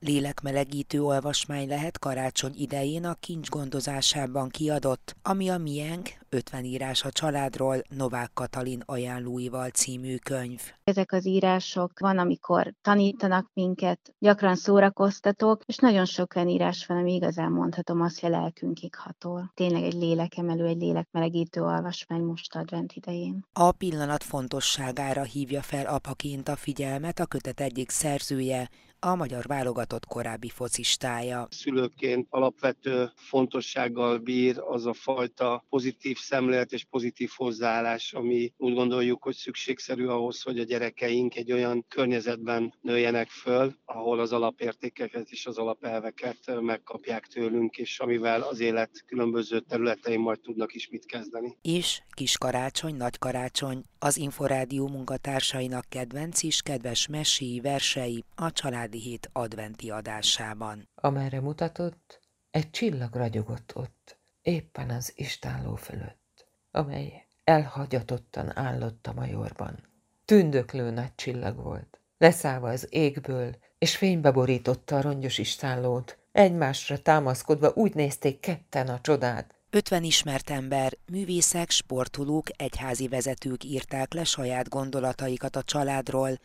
Lélekmelegítő 0.00 1.02
olvasmány 1.02 1.68
lehet 1.68 1.98
karácsony 1.98 2.52
idején 2.54 3.04
a 3.04 3.14
kincs 3.14 3.48
gondozásában 3.48 4.48
kiadott, 4.48 5.16
ami 5.22 5.48
a 5.48 5.58
Mienk 5.58 6.08
50 6.28 6.64
írás 6.64 7.04
a 7.04 7.10
családról 7.10 7.76
Novák 7.88 8.30
Katalin 8.34 8.82
ajánlóival 8.86 9.68
című 9.68 10.16
könyv. 10.16 10.60
Ezek 10.84 11.12
az 11.12 11.26
írások 11.26 11.98
van, 12.00 12.18
amikor 12.18 12.74
tanítanak 12.82 13.50
minket, 13.52 14.14
gyakran 14.18 14.56
szórakoztatók, 14.56 15.62
és 15.66 15.76
nagyon 15.76 16.04
sok 16.04 16.34
olyan 16.36 16.48
írás 16.48 16.86
van, 16.86 16.98
ami 16.98 17.14
igazán 17.14 17.50
mondhatom 17.52 18.00
azt, 18.00 18.20
hogy 18.20 18.32
a 18.32 18.38
lelkünkig 18.40 18.94
hatol. 18.94 19.52
Tényleg 19.54 19.82
egy 19.82 19.94
lélekemelő, 19.94 20.66
egy 20.66 20.80
lélekmelegítő 20.80 21.62
olvasmány 21.62 22.22
most 22.22 22.54
advent 22.54 22.92
idején. 22.92 23.46
A 23.52 23.72
pillanat 23.72 24.24
fontosságára 24.24 25.22
hívja 25.22 25.62
fel 25.62 25.86
apaként 25.86 26.48
a 26.48 26.56
figyelmet 26.56 27.18
a 27.18 27.26
kötet 27.26 27.60
egyik 27.60 27.90
szerzője, 27.90 28.68
a 29.00 29.14
magyar 29.14 29.46
válogatott 29.46 30.06
korábbi 30.06 30.48
focistája. 30.48 31.46
Szülőként 31.50 32.26
alapvető 32.30 33.10
fontossággal 33.14 34.18
bír 34.18 34.58
az 34.58 34.86
a 34.86 34.92
fajta 34.92 35.64
pozitív 35.68 36.18
szemlélet 36.18 36.72
és 36.72 36.84
pozitív 36.84 37.30
hozzáállás, 37.36 38.12
ami 38.12 38.52
úgy 38.56 38.74
gondoljuk, 38.74 39.22
hogy 39.22 39.34
szükségszerű 39.34 40.06
ahhoz, 40.06 40.42
hogy 40.42 40.58
a 40.58 40.64
gyerekeink 40.64 41.36
egy 41.36 41.52
olyan 41.52 41.84
környezetben 41.88 42.74
nőjenek 42.80 43.28
föl, 43.28 43.74
ahol 43.84 44.20
az 44.20 44.32
alapértékeket 44.32 45.30
és 45.30 45.46
az 45.46 45.58
alapelveket 45.58 46.60
megkapják 46.60 47.26
tőlünk, 47.26 47.76
és 47.76 48.00
amivel 48.00 48.40
az 48.42 48.60
élet 48.60 49.04
különböző 49.06 49.60
területein 49.60 50.20
majd 50.20 50.40
tudnak 50.40 50.74
is 50.74 50.88
mit 50.88 51.06
kezdeni. 51.06 51.56
És 51.62 52.02
kis 52.10 52.38
karácsony, 52.38 52.94
nagy 52.94 53.18
karácsony, 53.18 53.82
az 53.98 54.16
Inforádió 54.16 54.88
munkatársainak 54.88 55.84
kedvenc 55.88 56.42
is 56.42 56.62
kedves 56.62 57.06
meséi, 57.06 57.60
versei, 57.60 58.24
a 58.34 58.52
család 58.52 58.87
családi 58.88 59.08
hét 59.08 59.30
adventi 59.32 59.90
adásában. 59.90 60.88
Amerre 60.94 61.40
mutatott, 61.40 62.20
egy 62.50 62.70
csillag 62.70 63.14
ragyogott 63.14 63.72
ott, 63.74 64.18
éppen 64.42 64.90
az 64.90 65.12
istálló 65.14 65.74
fölött, 65.74 66.46
amely 66.70 67.26
elhagyatottan 67.44 68.58
állott 68.58 69.06
a 69.06 69.12
majorban. 69.12 69.78
Tündöklő 70.24 70.90
nagy 70.90 71.14
csillag 71.14 71.56
volt, 71.56 72.00
leszállva 72.18 72.68
az 72.68 72.86
égből, 72.90 73.56
és 73.78 73.96
fénybe 73.96 74.30
borította 74.30 74.96
a 74.96 75.00
rongyos 75.00 75.38
istállót. 75.38 76.18
Egymásra 76.32 76.98
támaszkodva 76.98 77.72
úgy 77.74 77.94
nézték 77.94 78.40
ketten 78.40 78.88
a 78.88 79.00
csodát, 79.00 79.58
50 79.70 80.04
ismert 80.04 80.50
ember, 80.50 80.92
művészek, 81.10 81.70
sportolók, 81.70 82.46
egyházi 82.56 83.08
vezetők 83.08 83.64
írták 83.64 84.12
le 84.12 84.24
saját 84.24 84.68
gondolataikat 84.68 85.56
a 85.56 85.62
családról, 85.62 86.38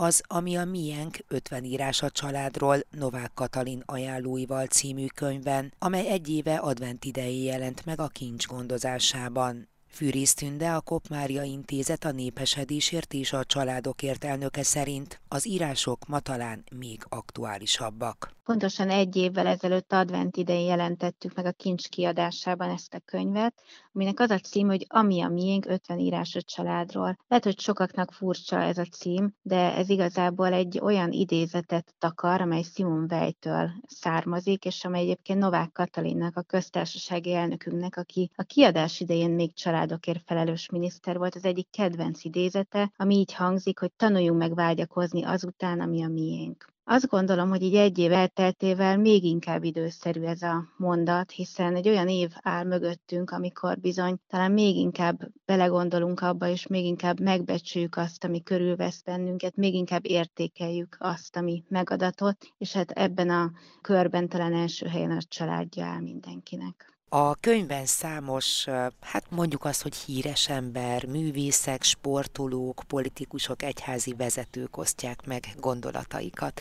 az, 0.00 0.22
ami 0.26 0.56
a 0.56 0.64
miénk 0.64 1.18
50 1.28 1.64
írás 1.64 2.02
a 2.02 2.10
családról 2.10 2.76
Novák 2.90 3.30
Katalin 3.34 3.82
ajánlóival 3.86 4.66
című 4.66 5.06
könyvben, 5.14 5.72
amely 5.78 6.08
egy 6.08 6.28
éve 6.28 6.56
advent 6.56 7.04
idejé 7.04 7.42
jelent 7.42 7.84
meg 7.84 8.00
a 8.00 8.08
kincs 8.08 8.46
gondozásában. 8.46 9.69
Fűrész 9.92 10.34
Tünde, 10.34 10.74
a 10.74 10.80
Kopmária 10.80 11.42
Intézet 11.42 12.04
a 12.04 12.12
népesedésért 12.12 13.12
és 13.12 13.32
a 13.32 13.44
családokért 13.44 14.24
elnöke 14.24 14.62
szerint 14.62 15.20
az 15.28 15.46
írások 15.46 16.06
ma 16.06 16.20
talán 16.20 16.64
még 16.76 17.02
aktuálisabbak. 17.08 18.38
Pontosan 18.44 18.90
egy 18.90 19.16
évvel 19.16 19.46
ezelőtt 19.46 19.92
advent 19.92 20.36
idején 20.36 20.66
jelentettük 20.66 21.34
meg 21.34 21.46
a 21.46 21.52
kincs 21.52 21.88
kiadásában 21.88 22.70
ezt 22.70 22.94
a 22.94 23.00
könyvet, 23.04 23.54
aminek 23.92 24.20
az 24.20 24.30
a 24.30 24.38
cím, 24.38 24.66
hogy 24.66 24.86
Ami 24.88 25.22
a 25.22 25.28
miénk 25.28 25.66
50 25.66 25.98
írás 25.98 26.34
a 26.34 26.42
családról. 26.42 27.16
Lehet, 27.28 27.44
hogy 27.44 27.60
sokaknak 27.60 28.12
furcsa 28.12 28.60
ez 28.60 28.78
a 28.78 28.84
cím, 28.84 29.34
de 29.42 29.74
ez 29.74 29.88
igazából 29.88 30.52
egy 30.52 30.78
olyan 30.82 31.12
idézetet 31.12 31.94
takar, 31.98 32.40
amely 32.40 32.62
Simon 32.62 33.06
Weitől 33.10 33.70
származik, 33.86 34.64
és 34.64 34.84
amely 34.84 35.00
egyébként 35.00 35.38
Novák 35.38 35.72
Katalinnak, 35.72 36.36
a 36.36 36.42
köztársasági 36.42 37.34
elnökünknek, 37.34 37.96
aki 37.96 38.30
a 38.34 38.42
kiadás 38.42 39.00
idején 39.00 39.30
még 39.30 39.54
családokért 39.80 40.22
felelős 40.26 40.68
miniszter 40.70 41.18
volt, 41.18 41.34
az 41.34 41.44
egyik 41.44 41.70
kedvenc 41.70 42.24
idézete, 42.24 42.92
ami 42.96 43.14
így 43.14 43.34
hangzik, 43.34 43.78
hogy 43.78 43.92
tanuljunk 43.92 44.38
meg 44.38 44.54
vágyakozni 44.54 45.24
azután, 45.24 45.80
ami 45.80 46.02
a 46.04 46.08
miénk. 46.08 46.68
Azt 46.84 47.08
gondolom, 47.08 47.48
hogy 47.48 47.62
így 47.62 47.74
egy 47.74 47.98
év 47.98 48.12
elteltével 48.12 48.98
még 48.98 49.24
inkább 49.24 49.64
időszerű 49.64 50.22
ez 50.22 50.42
a 50.42 50.64
mondat, 50.76 51.30
hiszen 51.30 51.74
egy 51.74 51.88
olyan 51.88 52.08
év 52.08 52.30
áll 52.42 52.64
mögöttünk, 52.64 53.30
amikor 53.30 53.78
bizony 53.78 54.16
talán 54.28 54.52
még 54.52 54.76
inkább 54.76 55.18
belegondolunk 55.44 56.20
abba, 56.20 56.48
és 56.48 56.66
még 56.66 56.84
inkább 56.84 57.20
megbecsüljük 57.20 57.96
azt, 57.96 58.24
ami 58.24 58.42
körülvesz 58.42 59.02
bennünket, 59.02 59.56
még 59.56 59.74
inkább 59.74 60.06
értékeljük 60.06 60.96
azt, 60.98 61.36
ami 61.36 61.64
megadatott, 61.68 62.54
és 62.58 62.72
hát 62.72 62.90
ebben 62.90 63.30
a 63.30 63.50
körben 63.80 64.28
talán 64.28 64.54
első 64.54 64.86
helyen 64.86 65.10
a 65.10 65.22
családja 65.28 65.84
áll 65.84 66.00
mindenkinek. 66.00 66.99
A 67.12 67.34
könyvben 67.34 67.86
számos, 67.86 68.64
hát 69.00 69.24
mondjuk 69.30 69.64
azt, 69.64 69.82
hogy 69.82 69.94
híres 69.96 70.48
ember, 70.48 71.04
művészek, 71.04 71.82
sportolók, 71.82 72.82
politikusok, 72.86 73.62
egyházi 73.62 74.14
vezetők 74.14 74.76
osztják 74.76 75.26
meg 75.26 75.46
gondolataikat. 75.56 76.60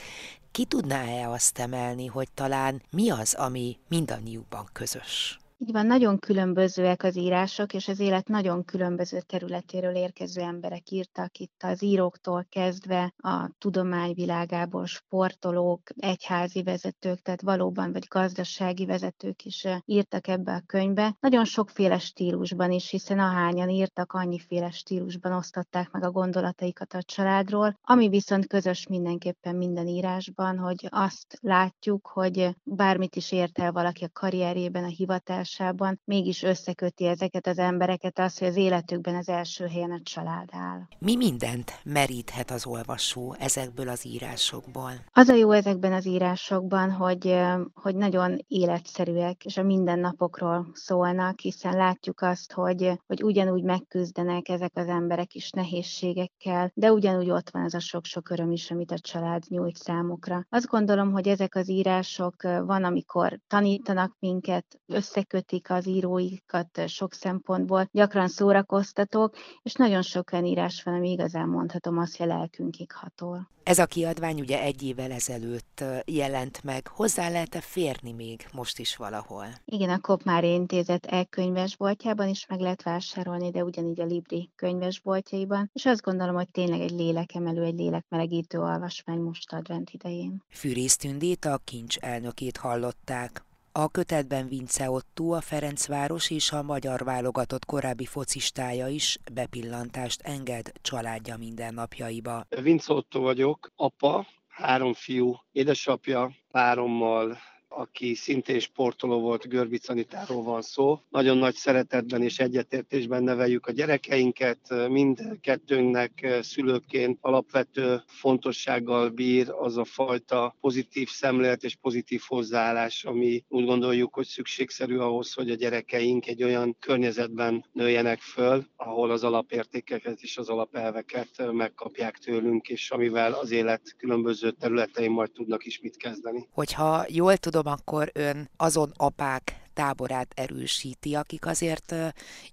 Ki 0.51 0.65
tudná-e 0.65 1.29
azt 1.29 1.59
emelni, 1.59 2.05
hogy 2.05 2.27
talán 2.33 2.81
mi 2.91 3.09
az, 3.09 3.33
ami 3.33 3.77
mindannyiukban 3.87 4.69
közös? 4.73 5.39
Így 5.61 5.71
van, 5.71 5.85
nagyon 5.85 6.19
különbözőek 6.19 7.03
az 7.03 7.17
írások, 7.17 7.73
és 7.73 7.87
az 7.87 7.99
élet 7.99 8.27
nagyon 8.27 8.65
különböző 8.65 9.19
területéről 9.21 9.95
érkező 9.95 10.41
emberek 10.41 10.89
írtak 10.89 11.37
itt 11.37 11.63
az 11.63 11.83
íróktól 11.83 12.45
kezdve 12.49 13.13
a 13.17 13.49
tudományvilágából 13.57 14.85
sportolók, 14.85 15.81
egyházi 15.95 16.63
vezetők, 16.63 17.21
tehát 17.21 17.41
valóban 17.41 17.91
vagy 17.91 18.05
gazdasági 18.07 18.85
vezetők 18.85 19.45
is 19.45 19.65
írtak 19.85 20.27
ebbe 20.27 20.53
a 20.53 20.63
könyvbe. 20.65 21.15
Nagyon 21.19 21.45
sokféle 21.45 21.97
stílusban 21.99 22.71
is, 22.71 22.89
hiszen 22.89 23.19
ahányan 23.19 23.69
írtak, 23.69 24.13
annyiféle 24.13 24.71
stílusban 24.71 25.31
osztották 25.31 25.91
meg 25.91 26.03
a 26.03 26.11
gondolataikat 26.11 26.93
a 26.93 27.03
családról, 27.03 27.79
ami 27.81 28.09
viszont 28.09 28.47
közös 28.47 28.87
mindenképpen 28.87 29.55
minden 29.55 29.87
írásban, 29.87 30.57
hogy 30.57 30.87
azt 30.89 31.37
látjuk, 31.41 32.07
hogy 32.07 32.55
bármit 32.63 33.15
is 33.15 33.31
ért 33.31 33.59
el 33.59 33.71
valaki 33.71 34.03
a 34.03 34.09
karrierjében, 34.13 34.83
a 34.83 34.87
hivatás 34.87 35.47
megoldásában 35.57 36.01
mégis 36.05 36.43
összeköti 36.43 37.05
ezeket 37.05 37.47
az 37.47 37.57
embereket 37.57 38.19
az, 38.19 38.37
hogy 38.37 38.47
az 38.47 38.55
életükben 38.55 39.15
az 39.15 39.29
első 39.29 39.65
helyen 39.67 39.91
a 39.91 39.99
család 40.03 40.49
áll. 40.51 40.81
Mi 40.99 41.15
mindent 41.15 41.79
meríthet 41.83 42.51
az 42.51 42.65
olvasó 42.65 43.35
ezekből 43.39 43.89
az 43.89 44.05
írásokból? 44.05 44.91
Az 45.13 45.27
a 45.27 45.35
jó 45.35 45.51
ezekben 45.51 45.93
az 45.93 46.05
írásokban, 46.05 46.91
hogy, 46.91 47.35
hogy 47.73 47.95
nagyon 47.95 48.45
életszerűek, 48.47 49.45
és 49.45 49.57
a 49.57 49.63
mindennapokról 49.63 50.67
szólnak, 50.73 51.39
hiszen 51.39 51.75
látjuk 51.75 52.21
azt, 52.21 52.53
hogy, 52.53 52.91
hogy 53.07 53.23
ugyanúgy 53.23 53.63
megküzdenek 53.63 54.49
ezek 54.49 54.71
az 54.73 54.87
emberek 54.87 55.33
is 55.33 55.49
nehézségekkel, 55.49 56.71
de 56.73 56.91
ugyanúgy 56.91 57.29
ott 57.29 57.49
van 57.49 57.63
ez 57.63 57.73
a 57.73 57.79
sok-sok 57.79 58.29
öröm 58.29 58.51
is, 58.51 58.71
amit 58.71 58.91
a 58.91 58.99
család 58.99 59.43
nyújt 59.47 59.77
számukra. 59.77 60.45
Azt 60.49 60.67
gondolom, 60.67 61.11
hogy 61.11 61.27
ezek 61.27 61.55
az 61.55 61.69
írások 61.69 62.41
van, 62.41 62.83
amikor 62.83 63.39
tanítanak 63.47 64.15
minket, 64.19 64.65
összeköt 64.85 65.38
kötik 65.39 65.69
az 65.69 65.87
íróikat 65.87 66.87
sok 66.87 67.13
szempontból, 67.13 67.89
gyakran 67.91 68.27
szórakoztatók, 68.27 69.35
és 69.61 69.73
nagyon 69.73 70.01
sok 70.01 70.31
olyan 70.31 70.45
írás 70.45 70.83
van, 70.83 70.93
ami 70.93 71.11
igazán 71.11 71.47
mondhatom 71.47 71.97
azt, 71.97 72.17
hogy 72.17 72.29
a 72.29 72.35
lelkünkig 72.35 72.91
hatol. 72.91 73.49
Ez 73.63 73.79
a 73.79 73.85
kiadvány 73.85 74.39
ugye 74.39 74.61
egy 74.61 74.83
évvel 74.83 75.11
ezelőtt 75.11 75.83
jelent 76.05 76.63
meg. 76.63 76.87
Hozzá 76.87 77.29
lehet-e 77.29 77.61
férni 77.61 78.11
még 78.11 78.47
most 78.53 78.79
is 78.79 78.95
valahol? 78.95 79.45
Igen, 79.65 79.89
a 79.89 79.99
Kopmári 79.99 80.51
Intézet 80.51 81.05
e-könyvesboltjában 81.05 82.27
is 82.27 82.45
meg 82.45 82.59
lehet 82.59 82.83
vásárolni, 82.83 83.49
de 83.51 83.63
ugyanígy 83.63 84.01
a 84.01 84.05
Libri 84.05 84.49
könyvesboltjaiban, 84.55 85.69
és 85.73 85.85
azt 85.85 86.01
gondolom, 86.01 86.35
hogy 86.35 86.49
tényleg 86.49 86.79
egy 86.79 86.91
lélekemelő, 86.91 87.63
egy 87.63 87.77
lélekmelegítő 87.77 88.59
olvasmány 88.59 89.19
most 89.19 89.53
advent 89.53 89.89
idején. 89.89 90.43
Fűrész 90.49 90.95
Tündét, 90.95 91.45
a 91.45 91.59
kincs 91.63 91.97
elnökét 91.97 92.57
hallották. 92.57 93.47
A 93.79 93.87
kötetben 93.87 94.47
Vince 94.47 94.89
Otto, 94.89 95.31
a 95.31 95.41
Ferencváros 95.41 96.31
és 96.31 96.51
a 96.51 96.63
magyar 96.63 97.03
válogatott 97.03 97.65
korábbi 97.65 98.05
focistája 98.05 98.87
is 98.87 99.17
bepillantást 99.33 100.21
enged 100.21 100.71
családja 100.81 101.37
mindennapjaiba. 101.37 102.45
Vince 102.61 102.93
Otto 102.93 103.19
vagyok, 103.19 103.71
apa, 103.75 104.27
három 104.47 104.93
fiú, 104.93 105.35
édesapja, 105.51 106.31
párommal 106.51 107.37
aki 107.69 108.13
szintén 108.13 108.59
sportoló 108.59 109.19
volt, 109.19 109.47
Görbic 109.47 109.89
Anitáról 109.89 110.43
van 110.43 110.61
szó. 110.61 110.99
Nagyon 111.09 111.37
nagy 111.37 111.55
szeretetben 111.55 112.21
és 112.21 112.39
egyetértésben 112.39 113.23
neveljük 113.23 113.67
a 113.67 113.71
gyerekeinket, 113.71 114.59
mindkettőnknek 114.89 116.37
szülőként 116.41 117.17
alapvető 117.21 118.01
fontossággal 118.07 119.09
bír 119.09 119.49
az 119.49 119.77
a 119.77 119.83
fajta 119.83 120.55
pozitív 120.61 121.09
szemlélet 121.09 121.63
és 121.63 121.75
pozitív 121.75 122.21
hozzáállás, 122.27 123.03
ami 123.03 123.43
úgy 123.47 123.65
gondoljuk, 123.65 124.13
hogy 124.13 124.25
szükségszerű 124.25 124.97
ahhoz, 124.97 125.33
hogy 125.33 125.49
a 125.49 125.55
gyerekeink 125.55 126.27
egy 126.27 126.43
olyan 126.43 126.75
környezetben 126.79 127.65
nőjenek 127.71 128.19
föl, 128.19 128.65
ahol 128.75 129.11
az 129.11 129.23
alapértékeket 129.23 130.21
és 130.21 130.37
az 130.37 130.49
alapelveket 130.49 131.51
megkapják 131.51 132.17
tőlünk, 132.17 132.67
és 132.67 132.91
amivel 132.91 133.33
az 133.33 133.51
élet 133.51 133.95
különböző 133.97 134.51
területein 134.51 135.11
majd 135.11 135.31
tudnak 135.31 135.65
is 135.65 135.79
mit 135.79 135.97
kezdeni. 135.97 136.47
Hogyha 136.51 137.05
jól 137.07 137.37
tudom, 137.37 137.58
akkor 137.65 138.09
ön 138.13 138.49
azon 138.57 138.91
apák 138.97 139.61
táborát 139.73 140.31
erősíti, 140.35 141.15
akik 141.15 141.45
azért 141.45 141.95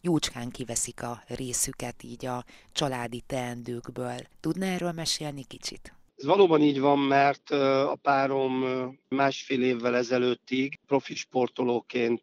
jócskán 0.02 0.50
kiveszik 0.50 1.02
a 1.02 1.22
részüket 1.26 2.02
így 2.02 2.26
a 2.26 2.44
családi 2.72 3.22
teendőkből. 3.26 4.18
Tudna 4.40 4.66
erről 4.66 4.92
mesélni 4.92 5.44
kicsit? 5.44 5.94
Ez 6.16 6.24
valóban 6.24 6.60
így 6.62 6.80
van, 6.80 6.98
mert 6.98 7.50
a 7.50 7.98
párom 8.02 8.64
másfél 9.08 9.62
évvel 9.62 9.96
ezelőttig 9.96 10.78
profi 10.86 11.14
sportolóként 11.14 12.22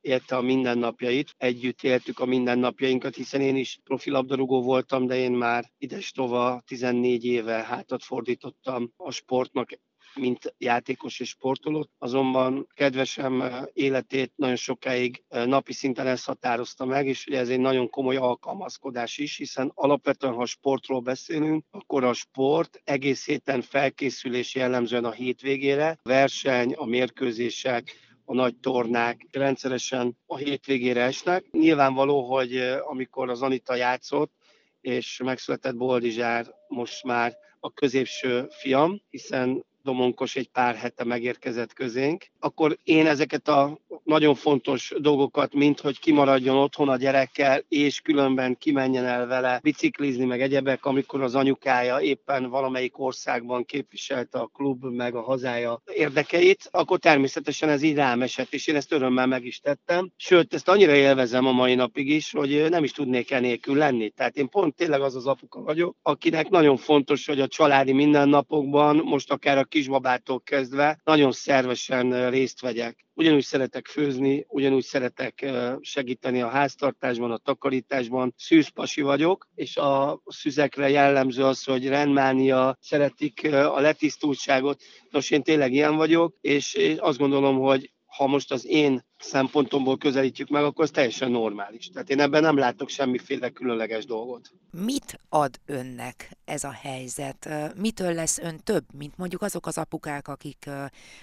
élte 0.00 0.36
a 0.36 0.40
mindennapjait. 0.40 1.34
Együtt 1.36 1.82
éltük 1.82 2.18
a 2.18 2.24
mindennapjainkat, 2.24 3.14
hiszen 3.14 3.40
én 3.40 3.56
is 3.56 3.78
profi 3.84 4.10
labdarúgó 4.10 4.62
voltam, 4.62 5.06
de 5.06 5.16
én 5.16 5.32
már 5.32 5.70
ides 5.78 6.10
tova 6.10 6.62
14 6.66 7.24
éve 7.24 7.52
hátat 7.52 8.04
fordítottam 8.04 8.92
a 8.96 9.10
sportnak 9.10 9.70
mint 10.18 10.54
játékos 10.58 11.20
és 11.20 11.28
sportoló, 11.28 11.88
azonban 11.98 12.66
kedvesem 12.74 13.42
eh, 13.42 13.62
életét 13.72 14.32
nagyon 14.36 14.56
sokáig 14.56 15.24
eh, 15.28 15.46
napi 15.46 15.72
szinten 15.72 16.06
ezt 16.06 16.24
határozta 16.24 16.84
meg, 16.84 17.06
és 17.06 17.26
ez 17.26 17.48
egy 17.48 17.60
nagyon 17.60 17.90
komoly 17.90 18.16
alkalmazkodás 18.16 19.18
is, 19.18 19.36
hiszen 19.36 19.72
alapvetően, 19.74 20.34
ha 20.34 20.46
sportról 20.46 21.00
beszélünk, 21.00 21.64
akkor 21.70 22.04
a 22.04 22.12
sport 22.12 22.80
egész 22.84 23.26
héten 23.26 23.62
felkészülés 23.62 24.54
jellemzően 24.54 25.04
a 25.04 25.12
hétvégére, 25.12 25.88
a 25.88 26.08
verseny, 26.08 26.72
a 26.72 26.84
mérkőzések, 26.84 27.92
a 28.24 28.34
nagy 28.34 28.56
tornák 28.56 29.26
rendszeresen 29.30 30.18
a 30.26 30.36
hétvégére 30.36 31.02
esnek. 31.02 31.44
Nyilvánvaló, 31.50 32.34
hogy 32.34 32.56
eh, 32.56 32.90
amikor 32.90 33.30
az 33.30 33.42
Anita 33.42 33.74
játszott, 33.74 34.32
és 34.80 35.20
megszületett 35.24 35.76
Boldizsár 35.76 36.54
most 36.68 37.04
már 37.04 37.36
a 37.60 37.72
középső 37.72 38.46
fiam, 38.50 39.02
hiszen 39.10 39.64
Domonkos 39.86 40.36
egy 40.36 40.48
pár 40.48 40.74
hete 40.74 41.04
megérkezett 41.04 41.72
közénk, 41.72 42.26
akkor 42.38 42.78
én 42.84 43.06
ezeket 43.06 43.48
a 43.48 43.78
nagyon 44.06 44.34
fontos 44.34 44.92
dolgokat, 44.98 45.54
mint 45.54 45.80
hogy 45.80 45.98
kimaradjon 45.98 46.56
otthon 46.56 46.88
a 46.88 46.96
gyerekkel, 46.96 47.62
és 47.68 48.00
különben 48.00 48.56
kimenjen 48.58 49.04
el 49.04 49.26
vele 49.26 49.60
biciklizni, 49.62 50.24
meg 50.24 50.42
egyebek, 50.42 50.84
amikor 50.84 51.22
az 51.22 51.34
anyukája 51.34 52.00
éppen 52.00 52.50
valamelyik 52.50 52.98
országban 52.98 53.64
képviselte 53.64 54.38
a 54.38 54.46
klub, 54.46 54.84
meg 54.84 55.14
a 55.14 55.22
hazája 55.22 55.82
érdekeit, 55.94 56.68
akkor 56.70 56.98
természetesen 56.98 57.68
ez 57.68 57.82
így 57.82 57.94
rám 57.94 58.22
esett, 58.22 58.52
és 58.52 58.66
én 58.66 58.76
ezt 58.76 58.92
örömmel 58.92 59.26
meg 59.26 59.44
is 59.44 59.58
tettem. 59.60 60.10
Sőt, 60.16 60.54
ezt 60.54 60.68
annyira 60.68 60.94
élvezem 60.94 61.46
a 61.46 61.52
mai 61.52 61.74
napig 61.74 62.08
is, 62.08 62.30
hogy 62.30 62.66
nem 62.70 62.84
is 62.84 62.92
tudnék 62.92 63.30
enélkül 63.30 63.76
lenni. 63.76 64.10
Tehát 64.10 64.36
én 64.36 64.48
pont 64.48 64.74
tényleg 64.74 65.00
az 65.00 65.16
az 65.16 65.26
apuka 65.26 65.60
vagyok, 65.60 65.96
akinek 66.02 66.48
nagyon 66.48 66.76
fontos, 66.76 67.26
hogy 67.26 67.40
a 67.40 67.48
családi 67.48 67.92
mindennapokban, 67.92 68.96
most 68.96 69.30
akár 69.30 69.58
a 69.58 69.64
kisbabától 69.64 70.40
kezdve, 70.40 71.00
nagyon 71.04 71.32
szervesen 71.32 72.30
részt 72.30 72.60
vegyek 72.60 73.05
ugyanúgy 73.16 73.42
szeretek 73.42 73.86
főzni, 73.86 74.44
ugyanúgy 74.48 74.84
szeretek 74.84 75.46
segíteni 75.80 76.40
a 76.42 76.48
háztartásban, 76.48 77.30
a 77.30 77.36
takarításban. 77.36 78.34
Szűzpasi 78.36 79.00
vagyok, 79.00 79.48
és 79.54 79.76
a 79.76 80.22
szüzekre 80.26 80.88
jellemző 80.88 81.44
az, 81.44 81.64
hogy 81.64 81.88
rendmánia, 81.88 82.76
szeretik 82.80 83.54
a 83.54 83.80
letisztultságot. 83.80 84.82
Nos, 85.10 85.30
én 85.30 85.42
tényleg 85.42 85.72
ilyen 85.72 85.96
vagyok, 85.96 86.36
és 86.40 86.96
azt 86.98 87.18
gondolom, 87.18 87.58
hogy 87.58 87.92
ha 88.06 88.26
most 88.26 88.52
az 88.52 88.66
én 88.66 89.04
szempontomból 89.18 89.98
közelítjük 89.98 90.48
meg, 90.48 90.64
akkor 90.64 90.84
ez 90.84 90.90
teljesen 90.90 91.30
normális. 91.30 91.88
Tehát 91.88 92.10
én 92.10 92.20
ebben 92.20 92.42
nem 92.42 92.56
látok 92.56 92.88
semmiféle 92.88 93.48
különleges 93.48 94.04
dolgot. 94.04 94.50
Mit 94.70 95.20
ad 95.28 95.60
önnek 95.66 96.30
ez 96.44 96.64
a 96.64 96.70
helyzet? 96.70 97.48
Mitől 97.76 98.12
lesz 98.12 98.38
ön 98.38 98.60
több, 98.64 98.84
mint 98.98 99.16
mondjuk 99.16 99.42
azok 99.42 99.66
az 99.66 99.78
apukák, 99.78 100.28
akik 100.28 100.70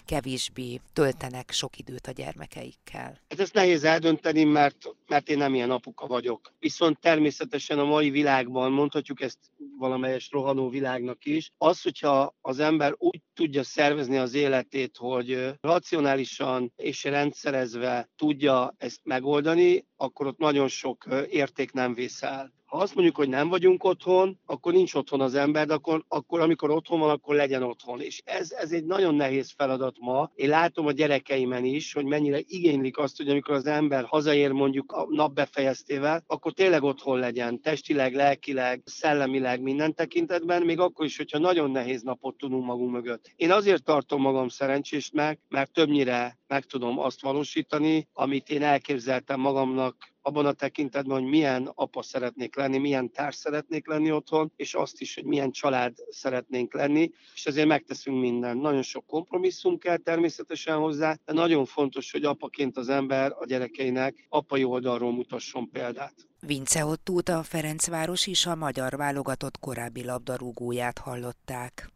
kevésbé 0.05 0.79
töltenek 0.93 1.51
sok 1.51 1.77
időt 1.77 2.07
a 2.07 2.11
gyermekeikkel? 2.11 3.19
Hát 3.29 3.39
ezt 3.39 3.53
nehéz 3.53 3.83
eldönteni, 3.83 4.43
mert, 4.43 4.77
mert 5.07 5.29
én 5.29 5.37
nem 5.37 5.53
ilyen 5.53 5.71
apuka 5.71 6.07
vagyok. 6.07 6.53
Viszont 6.59 6.99
természetesen 6.99 7.79
a 7.79 7.85
mai 7.85 8.09
világban, 8.09 8.71
mondhatjuk 8.71 9.21
ezt 9.21 9.37
valamelyes 9.79 10.31
rohanó 10.31 10.69
világnak 10.69 11.25
is, 11.25 11.51
az, 11.57 11.81
hogyha 11.81 12.35
az 12.41 12.59
ember 12.59 12.95
úgy 12.97 13.21
tudja 13.33 13.63
szervezni 13.63 14.17
az 14.17 14.33
életét, 14.33 14.97
hogy 14.97 15.53
racionálisan 15.61 16.71
és 16.75 17.03
rendszerezve 17.03 17.82
tudja 18.15 18.73
ezt 18.77 18.99
megoldani, 19.03 19.85
akkor 19.97 20.27
ott 20.27 20.37
nagyon 20.37 20.67
sok 20.67 21.05
érték 21.29 21.71
nem 21.71 21.93
vészel. 21.93 22.51
Ha 22.73 22.79
azt 22.79 22.95
mondjuk, 22.95 23.15
hogy 23.15 23.29
nem 23.29 23.49
vagyunk 23.49 23.83
otthon, 23.83 24.39
akkor 24.45 24.73
nincs 24.73 24.93
otthon 24.93 25.21
az 25.21 25.35
ember, 25.35 25.67
de 25.67 25.73
akkor, 25.73 26.03
akkor 26.07 26.39
amikor 26.39 26.69
otthon 26.69 26.99
van, 26.99 27.09
akkor 27.09 27.35
legyen 27.35 27.63
otthon. 27.63 28.01
És 28.01 28.21
ez, 28.25 28.51
ez 28.51 28.71
egy 28.71 28.85
nagyon 28.85 29.15
nehéz 29.15 29.53
feladat 29.57 29.95
ma. 29.99 30.31
Én 30.35 30.49
látom 30.49 30.85
a 30.85 30.91
gyerekeimen 30.91 31.65
is, 31.65 31.93
hogy 31.93 32.05
mennyire 32.05 32.39
igénylik 32.39 32.97
azt, 32.97 33.17
hogy 33.17 33.29
amikor 33.29 33.53
az 33.53 33.65
ember 33.65 34.03
hazaér 34.03 34.51
mondjuk 34.51 34.91
a 34.91 35.05
nap 35.09 35.33
befejeztével, 35.33 36.23
akkor 36.27 36.53
tényleg 36.53 36.83
otthon 36.83 37.19
legyen, 37.19 37.61
testileg, 37.61 38.13
lelkileg, 38.13 38.81
szellemileg, 38.85 39.61
minden 39.61 39.93
tekintetben, 39.93 40.61
még 40.61 40.79
akkor 40.79 41.05
is, 41.05 41.17
hogyha 41.17 41.39
nagyon 41.39 41.71
nehéz 41.71 42.01
napot 42.01 42.37
tudunk 42.37 42.65
magunk 42.65 42.91
mögött. 42.91 43.31
Én 43.35 43.51
azért 43.51 43.83
tartom 43.83 44.21
magam 44.21 44.47
szerencsésnek, 44.47 45.39
mert 45.49 45.73
többnyire 45.73 46.37
meg 46.53 46.65
tudom 46.65 46.99
azt 46.99 47.21
valósítani, 47.21 48.07
amit 48.13 48.49
én 48.49 48.63
elképzeltem 48.63 49.39
magamnak 49.39 49.95
abban 50.21 50.45
a 50.45 50.51
tekintetben, 50.51 51.19
hogy 51.19 51.29
milyen 51.29 51.71
apa 51.75 52.01
szeretnék 52.01 52.55
lenni, 52.55 52.77
milyen 52.77 53.11
társ 53.11 53.35
szeretnék 53.35 53.87
lenni 53.87 54.11
otthon, 54.11 54.51
és 54.55 54.73
azt 54.73 55.01
is, 55.01 55.15
hogy 55.15 55.23
milyen 55.23 55.51
család 55.51 55.93
szeretnénk 56.09 56.73
lenni, 56.73 57.11
és 57.33 57.45
ezért 57.45 57.67
megteszünk 57.67 58.19
mindent. 58.19 58.61
Nagyon 58.61 58.81
sok 58.81 59.05
kompromisszum 59.05 59.77
kell 59.77 59.97
természetesen 59.97 60.77
hozzá, 60.77 61.17
de 61.25 61.33
nagyon 61.33 61.65
fontos, 61.65 62.11
hogy 62.11 62.23
apaként 62.23 62.77
az 62.77 62.89
ember 62.89 63.31
a 63.39 63.45
gyerekeinek 63.45 64.25
apai 64.29 64.63
oldalról 64.63 65.11
mutasson 65.11 65.69
példát. 65.69 66.13
Vince 66.39 66.85
Ottút 66.85 67.29
a 67.29 67.43
Ferencváros 67.43 68.27
is 68.27 68.45
a 68.45 68.55
magyar 68.55 68.97
válogatott 68.97 69.59
korábbi 69.59 70.03
labdarúgóját 70.03 70.97
hallották. 70.97 71.93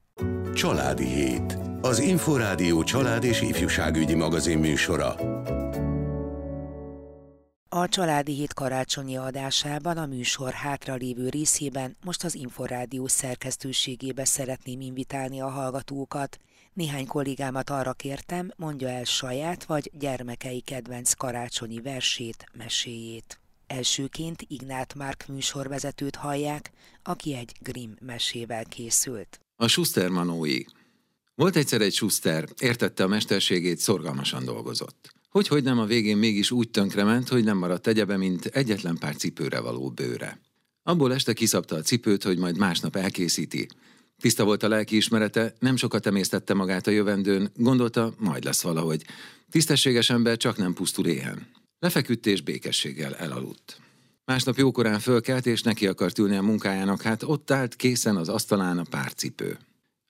Családi 0.58 1.06
Hét. 1.06 1.58
Az 1.82 2.00
Inforádió 2.00 2.84
család 2.84 3.24
és 3.24 3.42
ifjúságügyi 3.42 4.14
magazin 4.14 4.58
műsora. 4.58 5.16
A 7.70 7.88
Családi 7.88 8.34
Hét 8.34 8.54
karácsonyi 8.54 9.18
adásában 9.18 9.98
a 9.98 10.06
műsor 10.06 10.52
hátralévő 10.52 11.30
részében 11.30 11.98
most 12.06 12.24
az 12.24 12.36
Inforádió 12.36 13.08
szerkesztőségébe 13.08 14.26
szeretném 14.26 14.82
invitálni 14.82 15.42
a 15.42 15.50
hallgatókat. 15.50 16.38
Néhány 16.74 17.08
kollégámat 17.08 17.70
arra 17.70 17.94
kértem, 17.94 18.52
mondja 18.56 18.90
el 18.90 19.04
saját 19.04 19.64
vagy 19.64 19.92
gyermekei 19.94 20.62
kedvenc 20.62 21.14
karácsonyi 21.14 21.82
versét, 21.82 22.46
meséjét. 22.54 23.40
Elsőként 23.68 24.44
Ignát 24.48 24.96
Márk 24.96 25.26
műsorvezetőt 25.28 26.16
hallják, 26.16 26.72
aki 27.04 27.36
egy 27.36 27.52
Grimm 27.60 27.92
mesével 28.00 28.64
készült. 28.64 29.40
A 29.60 29.68
Schuster 29.68 30.10
Manói. 30.10 30.64
Volt 31.36 31.56
egyszer 31.56 31.82
egy 31.82 31.94
Schuster, 31.94 32.50
értette 32.60 33.04
a 33.04 33.08
mesterségét, 33.08 33.78
szorgalmasan 33.78 34.46
dolgozott. 34.46 35.14
Hogy, 35.30 35.48
hogy 35.48 35.64
nem 35.64 35.80
a 35.80 35.86
végén 35.86 36.18
mégis 36.18 36.52
úgy 36.52 36.70
tönkrement, 36.70 37.28
hogy 37.28 37.44
nem 37.44 37.58
maradt 37.58 37.88
egyebe, 37.88 38.18
mint 38.18 38.46
egyetlen 38.46 38.98
pár 38.98 39.16
cipőre 39.16 39.60
való 39.60 39.90
bőre. 39.90 40.40
Abból 40.84 41.14
este 41.14 41.34
kiszabta 41.34 41.76
a 41.76 41.82
cipőt, 41.82 42.24
hogy 42.24 42.38
majd 42.38 42.58
másnap 42.58 42.96
elkészíti. 42.96 43.68
Tiszta 44.22 44.44
volt 44.44 44.64
a 44.64 44.68
lelki 44.68 44.96
ismerete, 44.96 45.56
nem 45.60 45.76
sokat 45.76 46.06
emésztette 46.06 46.54
magát 46.54 46.88
a 46.88 46.92
jövendőn, 46.92 47.52
gondolta, 47.56 48.14
majd 48.18 48.44
lesz 48.44 48.62
valahogy. 48.62 49.04
Tisztességes 49.50 50.10
ember 50.10 50.38
csak 50.38 50.58
nem 50.58 50.74
pusztul 50.74 51.08
éhen. 51.08 51.48
Lefeküdt 51.80 52.26
és 52.26 52.42
békességgel 52.42 53.16
elaludt. 53.16 53.82
Másnap 54.32 54.58
jókorán 54.58 55.00
fölkelt, 55.00 55.46
és 55.46 55.62
neki 55.62 55.88
akart 55.88 56.18
ülni 56.18 56.36
a 56.36 56.42
munkájának, 56.42 57.02
hát 57.02 57.24
ott 57.24 57.52
állt 57.52 57.76
készen 57.76 58.16
az 58.16 58.30
asztalán 58.30 58.78
a 58.78 58.84
párcipő. 58.90 59.58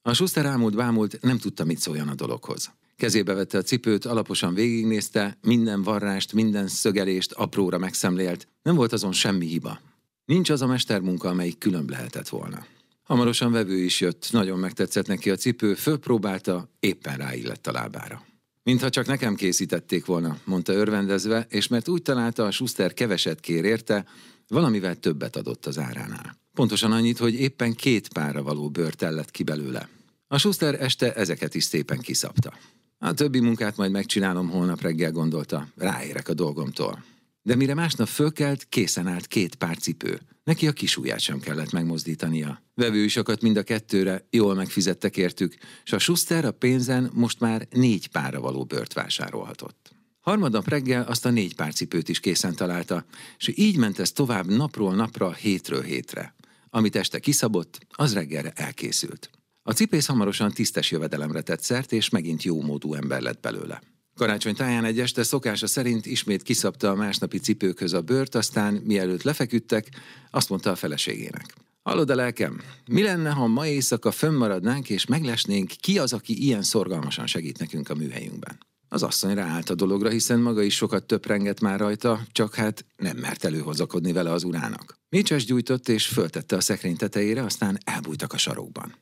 A 0.02 0.14
Schuster 0.14 0.46
ámult 0.46 0.76
bámult, 0.76 1.18
nem 1.22 1.38
tudta, 1.38 1.66
mit 1.66 1.80
szóljon 1.80 2.08
a 2.08 2.16
dologhoz. 2.16 2.72
Kezébe 2.96 3.34
vette 3.34 3.58
a 3.58 3.62
cipőt, 3.62 4.06
alaposan 4.06 4.54
végignézte, 4.54 5.38
minden 5.42 5.84
varrást, 5.84 6.34
minden 6.34 6.68
szögelést 6.68 7.32
apróra 7.32 7.78
megszemlélt, 7.78 8.48
nem 8.62 8.76
volt 8.76 8.94
azon 8.94 9.12
semmi 9.12 9.46
hiba. 9.46 9.80
Nincs 10.26 10.50
az 10.50 10.62
a 10.62 10.68
mestermunka, 10.68 11.30
amelyik 11.30 11.58
különb 11.58 11.90
lehetett 11.90 12.30
volna. 12.30 12.66
Hamarosan 13.04 13.52
vevő 13.52 13.78
is 13.78 14.00
jött, 14.00 14.28
nagyon 14.32 14.60
megtetszett 14.60 15.08
neki 15.08 15.30
a 15.30 15.36
cipő, 15.36 15.74
fölpróbálta, 15.74 16.70
éppen 16.80 17.18
ráillett 17.18 17.68
a 17.68 17.72
lábára. 17.72 18.22
Mintha 18.68 18.90
csak 18.90 19.06
nekem 19.06 19.36
készítették 19.36 20.06
volna, 20.06 20.38
mondta 20.44 20.74
örvendezve, 20.74 21.46
és 21.50 21.68
mert 21.68 21.88
úgy 21.88 22.02
találta, 22.02 22.46
a 22.46 22.52
Schuster 22.52 22.94
keveset 22.94 23.40
kér 23.40 23.64
érte, 23.64 24.06
valamivel 24.48 24.96
többet 24.96 25.36
adott 25.36 25.66
az 25.66 25.78
áránál. 25.78 26.38
Pontosan 26.54 26.92
annyit, 26.92 27.18
hogy 27.18 27.34
éppen 27.34 27.74
két 27.74 28.14
párra 28.14 28.44
való 28.44 28.70
bőr 28.70 28.94
tellett 28.94 29.32
ki 29.32 29.44
belőle. 29.44 29.90
A 30.28 30.38
Schuster 30.38 30.82
este 30.82 31.14
ezeket 31.14 31.56
is 31.56 31.64
szépen 31.64 32.00
kiszabta. 32.00 32.54
A 32.98 33.14
többi 33.14 33.40
munkát 33.40 33.78
majd 33.78 33.92
megcsinálom 33.92 34.50
holnap 34.50 34.82
reggel, 34.82 35.12
gondolta. 35.12 35.68
Ráérek 35.76 36.30
a 36.30 36.34
dolgomtól. 36.34 37.04
De 37.42 37.56
mire 37.56 37.74
másnap 37.74 38.08
fölkelt, 38.08 38.66
készen 38.70 39.08
állt 39.08 39.28
két 39.28 39.56
pár 39.56 39.78
cipő. 39.78 40.20
Neki 40.48 40.68
a 40.68 40.72
kisúját 40.72 41.20
sem 41.20 41.40
kellett 41.40 41.72
megmozdítania. 41.72 42.62
Vevő 42.74 43.04
is 43.04 43.18
akadt 43.18 43.42
mind 43.42 43.58
a 43.58 43.64
kettőre, 43.64 44.28
jól 44.30 44.56
megfizettek 44.56 45.18
értük, 45.18 45.56
és 45.84 45.92
a 45.92 46.00
Schuster 46.00 46.46
a 46.46 46.52
pénzen 46.52 47.12
most 47.14 47.40
már 47.40 47.68
négy 47.70 48.08
párra 48.08 48.40
való 48.40 48.66
bört 48.66 48.94
vásárolhatott. 48.94 49.92
Harmadnap 50.20 50.68
reggel 50.68 51.04
azt 51.04 51.26
a 51.26 51.30
négy 51.30 51.56
pár 51.56 51.74
cipőt 51.74 52.10
is 52.10 52.20
készen 52.20 52.56
találta, 52.56 53.06
és 53.38 53.52
így 53.56 53.78
ment 53.78 54.00
ez 54.00 54.12
tovább 54.12 54.46
napról 54.46 54.96
napra, 54.96 55.34
hétről 55.34 55.82
hétre. 55.82 56.36
Amit 56.70 56.96
este 56.96 57.20
kiszabott, 57.20 57.80
az 57.90 58.14
reggelre 58.14 58.52
elkészült. 58.56 59.30
A 59.62 59.72
cipész 59.72 60.06
hamarosan 60.06 60.52
tisztes 60.52 60.92
jövedelemre 60.92 61.42
tett 61.42 61.62
szert, 61.62 61.92
és 61.92 62.10
megint 62.10 62.44
jó 62.44 62.62
módú 62.62 62.94
ember 62.94 63.22
lett 63.22 63.40
belőle. 63.40 63.82
Karácsony 64.18 64.56
táján 64.56 64.86
egy 64.86 65.00
este 65.00 65.24
szokása 65.24 65.68
szerint 65.68 66.06
ismét 66.06 66.44
kiszabta 66.44 66.90
a 66.90 66.96
másnapi 66.96 67.38
cipőköz 67.38 67.94
a 67.94 68.02
bőrt, 68.02 68.36
aztán 68.36 68.74
mielőtt 68.74 69.24
lefeküdtek, 69.24 69.88
azt 70.32 70.50
mondta 70.50 70.72
a 70.72 70.76
feleségének. 70.76 71.54
Hallod 71.84 72.10
a 72.10 72.16
lelkem, 72.16 72.62
mi 72.92 73.04
lenne, 73.04 73.30
ha 73.30 73.48
ma 73.48 73.68
éjszaka 73.68 74.12
fönnmaradnánk 74.12 74.90
és 74.90 75.06
meglesnénk, 75.06 75.72
ki 75.80 76.00
az, 76.00 76.14
aki 76.14 76.44
ilyen 76.44 76.62
szorgalmasan 76.62 77.28
segít 77.28 77.60
nekünk 77.60 77.90
a 77.90 77.96
műhelyünkben? 77.96 78.58
Az 78.90 79.04
asszony 79.04 79.34
ráállt 79.34 79.70
a 79.70 79.76
dologra, 79.76 80.10
hiszen 80.10 80.40
maga 80.40 80.62
is 80.62 80.76
sokat 80.76 81.04
töprengett 81.04 81.60
már 81.60 81.80
rajta, 81.80 82.22
csak 82.32 82.56
hát 82.56 82.86
nem 82.96 83.18
mert 83.18 83.44
előhozakodni 83.44 84.12
vele 84.12 84.32
az 84.32 84.44
urának. 84.44 85.00
Micses 85.10 85.46
gyújtott 85.46 85.90
és 85.90 86.08
föltette 86.08 86.56
a 86.56 86.62
szekrény 86.62 86.98
tetejére, 86.98 87.44
aztán 87.44 87.78
elbújtak 87.84 88.34
a 88.34 88.38
sarokban. 88.38 88.96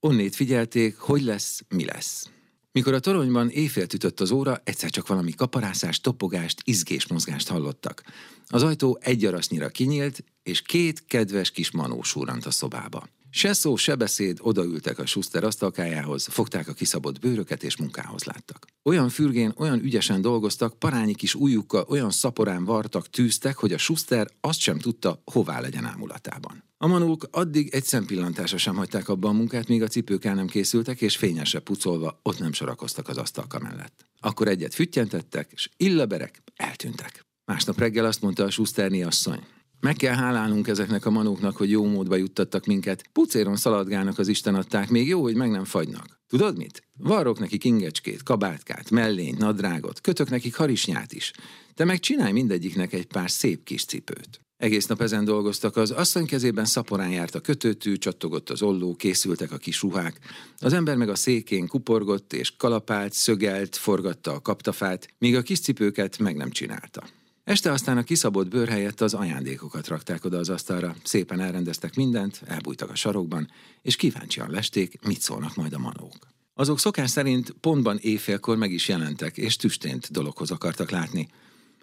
Onnét 0.00 0.34
figyelték, 0.34 0.96
hogy 0.96 1.22
lesz, 1.22 1.62
mi 1.68 1.84
lesz. 1.84 2.30
Mikor 2.72 2.94
a 2.94 3.00
toronyban 3.00 3.48
éjfél 3.50 3.86
ütött 3.94 4.20
az 4.20 4.30
óra, 4.30 4.60
egyszer 4.64 4.90
csak 4.90 5.06
valami 5.06 5.32
kaparászást, 5.32 6.02
topogást, 6.02 6.60
izgés 6.64 7.06
mozgást 7.06 7.48
hallottak. 7.48 8.02
Az 8.46 8.62
ajtó 8.62 8.98
egy 9.00 9.24
arasznyira 9.24 9.68
kinyílt, 9.68 10.24
és 10.42 10.62
két 10.62 11.06
kedves 11.06 11.50
kis 11.50 11.70
manó 11.70 12.02
súrant 12.02 12.46
a 12.46 12.50
szobába. 12.50 13.08
Se 13.30 13.52
szó, 13.52 13.76
se 13.76 13.94
beszéd, 13.94 14.38
odaültek 14.40 14.98
a 14.98 15.06
Schuster 15.06 15.44
asztalkájához, 15.44 16.26
fogták 16.26 16.68
a 16.68 16.72
kiszabott 16.72 17.20
bőröket 17.20 17.62
és 17.62 17.76
munkához 17.76 18.24
láttak. 18.24 18.66
Olyan 18.82 19.08
fürgén, 19.08 19.52
olyan 19.56 19.82
ügyesen 19.82 20.20
dolgoztak, 20.20 20.78
parányi 20.78 21.14
kis 21.14 21.34
ujjukkal 21.34 21.84
olyan 21.88 22.10
szaporán 22.10 22.64
vartak, 22.64 23.10
tűztek, 23.10 23.56
hogy 23.56 23.72
a 23.72 23.78
Schuster 23.78 24.28
azt 24.40 24.60
sem 24.60 24.78
tudta, 24.78 25.22
hová 25.24 25.60
legyen 25.60 25.84
ámulatában. 25.84 26.62
A 26.78 26.86
manók 26.86 27.28
addig 27.30 27.68
egy 27.74 27.84
szempillantásra 27.84 28.58
sem 28.58 28.76
hagyták 28.76 29.08
abba 29.08 29.28
a 29.28 29.32
munkát, 29.32 29.68
míg 29.68 29.82
a 29.82 29.88
cipők 29.88 30.24
el 30.24 30.34
nem 30.34 30.46
készültek, 30.46 31.00
és 31.00 31.16
fényesre 31.16 31.58
pucolva 31.58 32.20
ott 32.22 32.38
nem 32.38 32.52
sorakoztak 32.52 33.08
az 33.08 33.16
asztalka 33.16 33.58
mellett. 33.58 34.04
Akkor 34.20 34.48
egyet 34.48 34.74
füttyentettek, 34.74 35.50
és 35.52 35.68
illaberek 35.76 36.42
eltűntek. 36.56 37.26
Másnap 37.44 37.78
reggel 37.78 38.04
azt 38.04 38.20
mondta 38.20 38.44
a 38.44 38.50
Schusterni 38.50 39.02
asszony. 39.02 39.46
Meg 39.80 39.96
kell 39.96 40.14
hálálnunk 40.14 40.68
ezeknek 40.68 41.06
a 41.06 41.10
manóknak, 41.10 41.56
hogy 41.56 41.70
jó 41.70 41.84
módba 41.84 42.16
juttattak 42.16 42.66
minket. 42.66 43.08
Pucéron 43.12 43.56
szaladgálnak 43.56 44.18
az 44.18 44.28
Isten 44.28 44.54
adták, 44.54 44.88
még 44.88 45.08
jó, 45.08 45.22
hogy 45.22 45.34
meg 45.34 45.50
nem 45.50 45.64
fagynak. 45.64 46.20
Tudod 46.28 46.56
mit? 46.56 46.82
Varrok 46.96 47.38
nekik 47.38 47.64
ingecskét, 47.64 48.22
kabátkát, 48.22 48.90
mellényt, 48.90 49.38
nadrágot, 49.38 50.00
kötök 50.00 50.30
nekik 50.30 50.56
harisnyát 50.56 51.12
is. 51.12 51.32
Te 51.74 51.84
meg 51.84 51.98
csinálj 51.98 52.32
mindegyiknek 52.32 52.92
egy 52.92 53.06
pár 53.06 53.30
szép 53.30 53.64
kis 53.64 53.84
cipőt. 53.84 54.40
Egész 54.56 54.86
nap 54.86 55.00
ezen 55.00 55.24
dolgoztak, 55.24 55.76
az 55.76 55.90
asszony 55.90 56.26
kezében 56.26 56.64
szaporán 56.64 57.10
járt 57.10 57.34
a 57.34 57.40
kötőtű, 57.40 57.96
csattogott 57.96 58.50
az 58.50 58.62
olló, 58.62 58.94
készültek 58.94 59.52
a 59.52 59.56
kis 59.56 59.82
ruhák. 59.82 60.18
Az 60.58 60.72
ember 60.72 60.96
meg 60.96 61.08
a 61.08 61.14
székén 61.14 61.66
kuporgott 61.66 62.32
és 62.32 62.56
kalapált, 62.56 63.12
szögelt, 63.12 63.76
forgatta 63.76 64.32
a 64.32 64.40
kaptafát, 64.40 65.08
míg 65.18 65.36
a 65.36 65.42
kis 65.42 65.60
cipőket 65.60 66.18
meg 66.18 66.36
nem 66.36 66.50
csinálta. 66.50 67.02
Este 67.48 67.72
aztán 67.72 67.96
a 67.96 68.02
kiszabott 68.02 68.48
bőr 68.48 68.68
helyett 68.68 69.00
az 69.00 69.14
ajándékokat 69.14 69.88
rakták 69.88 70.24
oda 70.24 70.38
az 70.38 70.48
asztalra, 70.48 70.96
szépen 71.04 71.40
elrendeztek 71.40 71.94
mindent, 71.94 72.42
elbújtak 72.46 72.90
a 72.90 72.94
sarokban, 72.94 73.50
és 73.82 73.96
kíváncsian 73.96 74.50
lesték, 74.50 74.98
mit 75.06 75.20
szólnak 75.20 75.54
majd 75.54 75.72
a 75.72 75.78
manók. 75.78 76.28
Azok 76.54 76.78
szokás 76.78 77.10
szerint 77.10 77.50
pontban 77.50 77.98
éjfélkor 78.00 78.56
meg 78.56 78.72
is 78.72 78.88
jelentek, 78.88 79.36
és 79.36 79.56
tüstént 79.56 80.10
dologhoz 80.10 80.50
akartak 80.50 80.90
látni, 80.90 81.28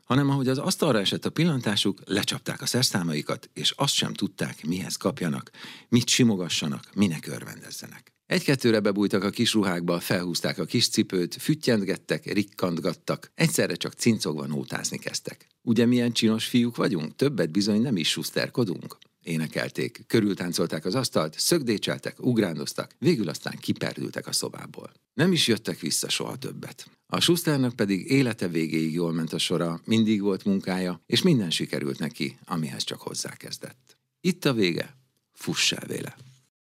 hanem 0.04 0.30
ahogy 0.30 0.48
az 0.48 0.58
asztalra 0.58 1.00
esett 1.00 1.26
a 1.26 1.30
pillantásuk, 1.30 2.02
lecsapták 2.06 2.62
a 2.62 2.66
szerszámaikat, 2.66 3.50
és 3.54 3.72
azt 3.72 3.94
sem 3.94 4.14
tudták, 4.14 4.66
mihez 4.66 4.96
kapjanak, 4.96 5.52
mit 5.90 6.08
simogassanak, 6.08 6.90
minek 6.94 7.28
örvendezzenek. 7.28 8.15
Egy-kettőre 8.26 8.80
bebújtak 8.80 9.24
a 9.24 9.30
kis 9.30 9.54
ruhákba, 9.54 10.00
felhúzták 10.00 10.58
a 10.58 10.66
kis 10.66 10.90
cipőt, 10.90 11.36
füttyentgettek, 11.36 12.34
rikkantgattak, 12.34 13.32
egyszerre 13.36 13.76
csak 13.76 13.94
cincogva 13.94 14.46
nótázni 14.46 14.98
kezdtek. 14.98 15.48
Ugye 15.62 15.86
milyen 15.86 16.12
csinos 16.12 16.46
fiúk 16.46 16.76
vagyunk? 16.76 17.16
Többet 17.16 17.52
bizony 17.52 17.82
nem 17.82 17.98
is 17.98 18.10
suszterkodunk. 18.10 18.98
Énekelték, 19.22 20.04
körültáncolták 20.08 20.86
az 20.86 20.96
asztalt, 20.96 21.40
szögdécseltek, 21.40 22.26
ugrándoztak, 22.26 22.96
végül 23.00 23.30
aztán 23.30 23.58
kiperdültek 23.60 24.28
a 24.28 24.32
szobából. 24.32 24.92
Nem 25.14 25.32
is 25.32 25.48
jöttek 25.48 25.80
vissza 25.80 26.10
soha 26.10 26.36
többet. 26.36 26.88
A 27.08 27.20
Schusternak 27.20 27.76
pedig 27.76 28.12
élete 28.12 28.48
végéig 28.48 28.94
jól 28.94 29.14
ment 29.14 29.34
a 29.34 29.38
sora, 29.38 29.82
mindig 29.86 30.22
volt 30.22 30.46
munkája, 30.46 31.02
és 31.06 31.22
minden 31.22 31.50
sikerült 31.50 32.00
neki, 32.00 32.38
amihez 32.46 32.84
csak 32.84 33.02
hozzákezdett. 33.02 33.98
Itt 34.22 34.46
a 34.46 34.54
vége, 34.54 34.98
fuss 35.34 35.72
el 35.72 35.88
véle. 35.88 36.16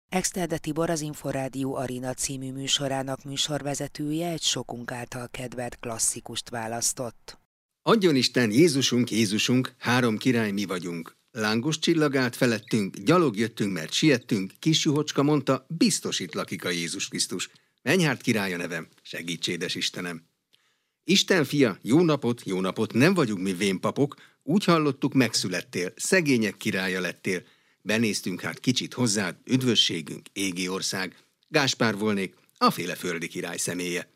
Exterde 0.09 0.57
Tibor 0.57 0.89
az 0.89 1.01
Inforádió 1.01 1.75
Arina 1.75 2.13
című 2.13 2.51
műsorának 2.51 3.23
műsorvezetője 3.23 4.29
egy 4.29 4.41
sokunk 4.41 4.91
által 4.91 5.27
kedvelt 5.31 5.77
klasszikust 5.79 6.49
választott. 6.49 7.39
Adjon 7.81 8.15
Isten, 8.15 8.51
Jézusunk, 8.51 9.11
Jézusunk, 9.11 9.73
három 9.77 10.17
király 10.17 10.51
mi 10.51 10.65
vagyunk. 10.65 11.17
Lángos 11.31 11.79
csillagált 11.79 12.35
felettünk, 12.35 12.97
gyalog 12.97 13.37
jöttünk, 13.37 13.73
mert 13.73 13.91
siettünk, 13.91 14.51
kis 14.59 14.85
juhocska 14.85 15.23
mondta, 15.23 15.65
biztos 15.67 16.19
itt 16.19 16.33
lakik 16.33 16.65
a 16.65 16.69
Jézus 16.69 17.07
Krisztus. 17.07 17.49
Mennyhárt 17.81 18.21
királya 18.21 18.57
nevem, 18.57 18.87
segítsédes 19.01 19.75
Istenem. 19.75 20.23
Isten 21.03 21.43
fia, 21.45 21.77
jó 21.81 22.01
napot, 22.01 22.41
jó 22.45 22.61
napot, 22.61 22.93
nem 22.93 23.13
vagyunk 23.13 23.41
mi 23.41 23.53
vénpapok, 23.53 24.15
úgy 24.43 24.63
hallottuk, 24.63 25.13
megszülettél, 25.13 25.93
szegények 25.95 26.57
királya 26.57 26.99
lettél, 26.99 27.43
Benéztünk 27.81 28.41
hát 28.41 28.59
kicsit 28.59 28.93
hozzád, 28.93 29.35
üdvösségünk, 29.45 30.27
égi 30.33 30.67
ország. 30.67 31.15
Gáspár 31.47 31.97
volnék, 31.97 32.35
a 32.57 32.71
féle 32.71 32.95
földi 32.95 33.27
király 33.27 33.57
személye. 33.57 34.09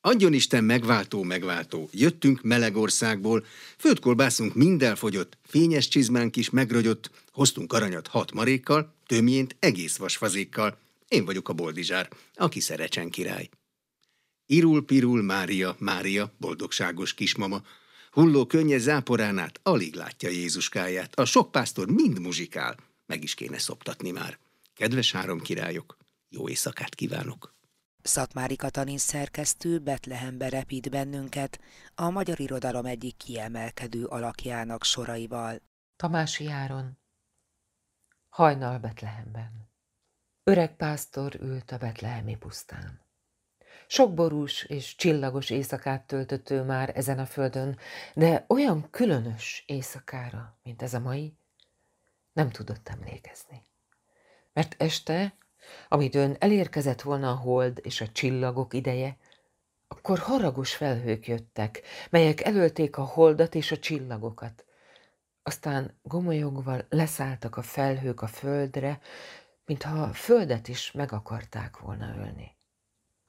Adjon 0.00 0.32
Isten 0.32 0.64
megváltó, 0.64 1.22
megváltó, 1.22 1.88
jöttünk 1.92 2.42
meleg 2.42 2.76
országból, 2.76 3.44
földkolbászunk 3.76 4.54
mind 4.54 4.82
elfogyott, 4.82 5.38
fényes 5.46 5.88
csizmánk 5.88 6.36
is 6.36 6.50
megrögyött, 6.50 7.10
hoztunk 7.32 7.72
aranyat 7.72 8.06
hat 8.06 8.32
marékkal, 8.32 8.94
tömjént 9.06 9.56
egész 9.58 9.96
vasfazékkal. 9.96 10.78
Én 11.08 11.24
vagyok 11.24 11.48
a 11.48 11.52
boldizsár, 11.52 12.08
aki 12.34 12.60
szerecsen 12.60 13.10
király. 13.10 13.48
Irul 14.46 14.84
pirul 14.84 15.22
Mária, 15.22 15.76
Mária, 15.78 16.34
boldogságos 16.38 17.14
kismama, 17.14 17.62
hulló 18.18 18.46
könnye 18.46 18.78
záporánát 18.78 19.60
alig 19.62 19.94
látja 19.94 20.28
Jézuskáját, 20.28 21.14
a 21.14 21.24
sok 21.24 21.50
pásztor 21.50 21.90
mind 21.90 22.20
muzsikál, 22.20 22.76
meg 23.06 23.22
is 23.22 23.34
kéne 23.34 23.58
szoptatni 23.58 24.10
már. 24.10 24.38
Kedves 24.74 25.12
három 25.12 25.40
királyok, 25.40 25.96
jó 26.28 26.48
éjszakát 26.48 26.94
kívánok! 26.94 27.54
Szatmári 28.02 28.56
Katalin 28.56 28.98
szerkesztő 28.98 29.78
Betlehembe 29.78 30.48
repít 30.48 30.90
bennünket 30.90 31.60
a 31.94 32.10
magyar 32.10 32.40
irodalom 32.40 32.86
egyik 32.86 33.16
kiemelkedő 33.16 34.04
alakjának 34.04 34.84
soraival. 34.84 35.60
Tamási 35.96 36.46
Áron 36.46 36.98
Hajnal 38.28 38.78
Betlehemben 38.78 39.70
Öreg 40.44 40.76
pásztor 40.76 41.34
ült 41.40 41.70
a 41.70 41.78
betlehemi 41.78 42.36
pusztán. 42.36 43.07
Sok 43.90 44.14
borús 44.14 44.64
és 44.64 44.96
csillagos 44.96 45.50
éjszakát 45.50 46.06
töltött 46.06 46.50
ő 46.50 46.62
már 46.62 46.92
ezen 46.96 47.18
a 47.18 47.26
földön, 47.26 47.78
de 48.14 48.44
olyan 48.48 48.90
különös 48.90 49.64
éjszakára, 49.66 50.58
mint 50.62 50.82
ez 50.82 50.94
a 50.94 51.00
mai, 51.00 51.36
nem 52.32 52.50
tudott 52.50 52.88
emlékezni. 52.88 53.62
Mert 54.52 54.82
este, 54.82 55.34
amitől 55.88 56.36
elérkezett 56.38 57.02
volna 57.02 57.30
a 57.30 57.34
hold 57.34 57.80
és 57.82 58.00
a 58.00 58.08
csillagok 58.08 58.74
ideje, 58.74 59.16
akkor 59.86 60.18
haragos 60.18 60.74
felhők 60.74 61.26
jöttek, 61.26 61.82
melyek 62.10 62.40
elölték 62.40 62.96
a 62.96 63.04
holdat 63.04 63.54
és 63.54 63.70
a 63.70 63.78
csillagokat. 63.78 64.64
Aztán 65.42 65.98
gomolyogva 66.02 66.76
leszálltak 66.88 67.56
a 67.56 67.62
felhők 67.62 68.22
a 68.22 68.26
földre, 68.26 69.00
mintha 69.64 70.02
a 70.02 70.12
földet 70.12 70.68
is 70.68 70.92
meg 70.92 71.12
akarták 71.12 71.78
volna 71.78 72.14
ölni. 72.16 72.56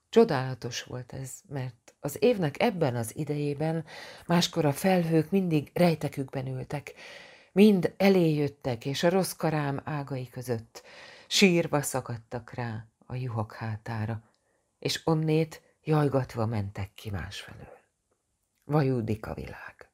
Csodálatos 0.10 0.84
volt 0.84 1.14
ez, 1.14 1.32
mert 1.48 1.94
az 2.00 2.18
évnek 2.20 2.62
ebben 2.62 2.96
az 2.96 3.16
idejében 3.16 3.86
máskor 4.26 4.66
a 4.66 4.74
felhők 4.74 5.32
mindig 5.32 5.72
rejtekükben 5.74 6.48
ültek, 6.48 6.94
mind 7.52 7.94
eléjöttek, 7.98 8.86
és 8.86 9.04
a 9.04 9.10
rossz 9.10 9.32
karám 9.32 9.82
ágai 9.84 10.30
között 10.30 10.84
sírva 11.28 11.82
szakadtak 11.82 12.54
rá 12.54 12.86
a 13.06 13.16
juhok 13.16 13.54
hátára, 13.54 14.24
és 14.80 15.02
onnét 15.04 15.62
jajgatva 15.84 16.46
mentek 16.46 16.94
ki 16.94 17.10
másfelől. 17.10 17.78
Vajúdik 18.64 19.26
a 19.26 19.34
világ. 19.34 19.90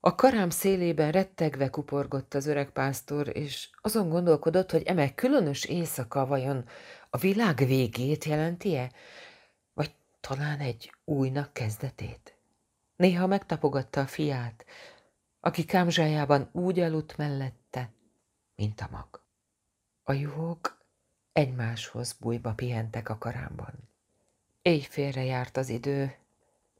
A 0.00 0.14
karám 0.14 0.50
szélében 0.50 1.12
rettegve 1.12 1.68
kuporgott 1.68 2.34
az 2.34 2.46
öreg 2.46 2.70
pásztor, 2.70 3.36
és 3.36 3.68
azon 3.80 4.08
gondolkodott, 4.08 4.70
hogy 4.70 4.82
eme 4.82 5.14
különös 5.14 5.64
éjszaka 5.64 6.26
vajon 6.26 6.68
a 7.10 7.16
világ 7.18 7.56
végét 7.56 8.24
jelenti-e, 8.24 8.90
talán 10.28 10.60
egy 10.60 10.92
újnak 11.04 11.52
kezdetét. 11.52 12.36
Néha 12.96 13.26
megtapogatta 13.26 14.00
a 14.00 14.06
fiát, 14.06 14.64
aki 15.40 15.64
kámzsájában 15.64 16.48
úgy 16.52 16.80
aludt 16.80 17.16
mellette, 17.16 17.90
mint 18.54 18.80
a 18.80 18.88
mag. 18.90 19.22
A 20.02 20.12
juhok 20.12 20.78
egymáshoz 21.32 22.12
bújba 22.12 22.52
pihentek 22.52 23.08
a 23.08 23.18
karámban. 23.18 23.88
Éjfélre 24.62 25.24
járt 25.24 25.56
az 25.56 25.68
idő, 25.68 26.16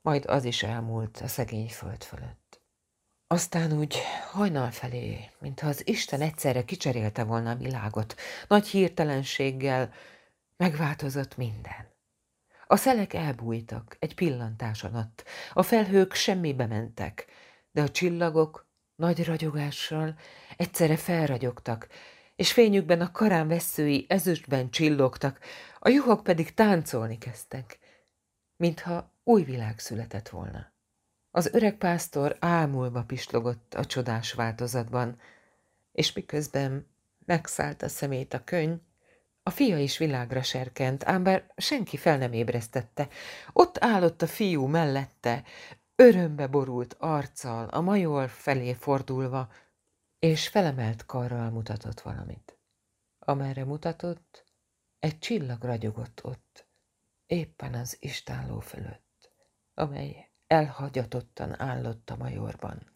majd 0.02 0.24
az 0.26 0.44
is 0.44 0.62
elmúlt 0.62 1.20
a 1.20 1.28
szegény 1.28 1.68
föld 1.68 2.02
fölött. 2.02 2.60
Aztán 3.26 3.72
úgy 3.72 3.96
hajnal 4.30 4.70
felé, 4.70 5.30
mintha 5.38 5.68
az 5.68 5.86
Isten 5.86 6.20
egyszerre 6.20 6.64
kicserélte 6.64 7.24
volna 7.24 7.50
a 7.50 7.56
világot, 7.56 8.14
nagy 8.48 8.66
hirtelenséggel 8.66 9.92
megváltozott 10.56 11.36
minden. 11.36 11.93
A 12.74 12.76
szelek 12.76 13.12
elbújtak 13.12 13.96
egy 13.98 14.14
pillantás 14.14 14.84
alatt, 14.84 15.24
a 15.52 15.62
felhők 15.62 16.14
semmibe 16.14 16.66
mentek, 16.66 17.26
de 17.72 17.82
a 17.82 17.88
csillagok 17.88 18.66
nagy 18.96 19.24
ragyogással 19.24 20.14
egyszerre 20.56 20.96
felragyogtak, 20.96 21.88
és 22.36 22.52
fényükben 22.52 23.00
a 23.00 23.10
karám 23.10 23.48
veszői 23.48 24.06
ezüstben 24.08 24.70
csillogtak, 24.70 25.38
a 25.78 25.88
juhok 25.88 26.22
pedig 26.22 26.54
táncolni 26.54 27.18
kezdtek, 27.18 27.78
mintha 28.56 29.12
új 29.24 29.42
világ 29.42 29.78
született 29.78 30.28
volna. 30.28 30.72
Az 31.30 31.50
öreg 31.52 31.76
pásztor 31.76 32.36
ámulva 32.40 33.02
pislogott 33.02 33.74
a 33.74 33.84
csodás 33.84 34.32
változatban, 34.32 35.20
és 35.92 36.12
miközben 36.12 36.86
megszállt 37.24 37.82
a 37.82 37.88
szemét 37.88 38.34
a 38.34 38.44
könyv, 38.44 38.78
a 39.46 39.50
fia 39.50 39.78
is 39.78 39.98
világra 39.98 40.42
serkent, 40.42 41.04
ám 41.04 41.22
bár 41.22 41.52
senki 41.56 41.96
fel 41.96 42.18
nem 42.18 42.32
ébresztette. 42.32 43.08
Ott 43.52 43.84
állott 43.84 44.22
a 44.22 44.26
fiú 44.26 44.66
mellette, 44.66 45.44
örömbe 45.96 46.46
borult 46.46 46.96
arccal, 46.98 47.68
a 47.68 47.80
major 47.80 48.28
felé 48.28 48.72
fordulva, 48.72 49.52
és 50.18 50.48
felemelt 50.48 51.06
karral 51.06 51.50
mutatott 51.50 52.00
valamit. 52.00 52.58
Amerre 53.18 53.64
mutatott, 53.64 54.44
egy 54.98 55.18
csillag 55.18 55.62
ragyogott 55.62 56.24
ott, 56.24 56.66
éppen 57.26 57.74
az 57.74 57.96
istálló 58.00 58.60
fölött, 58.60 59.30
amely 59.74 60.30
elhagyatottan 60.46 61.60
állott 61.60 62.10
a 62.10 62.16
majorban. 62.16 62.92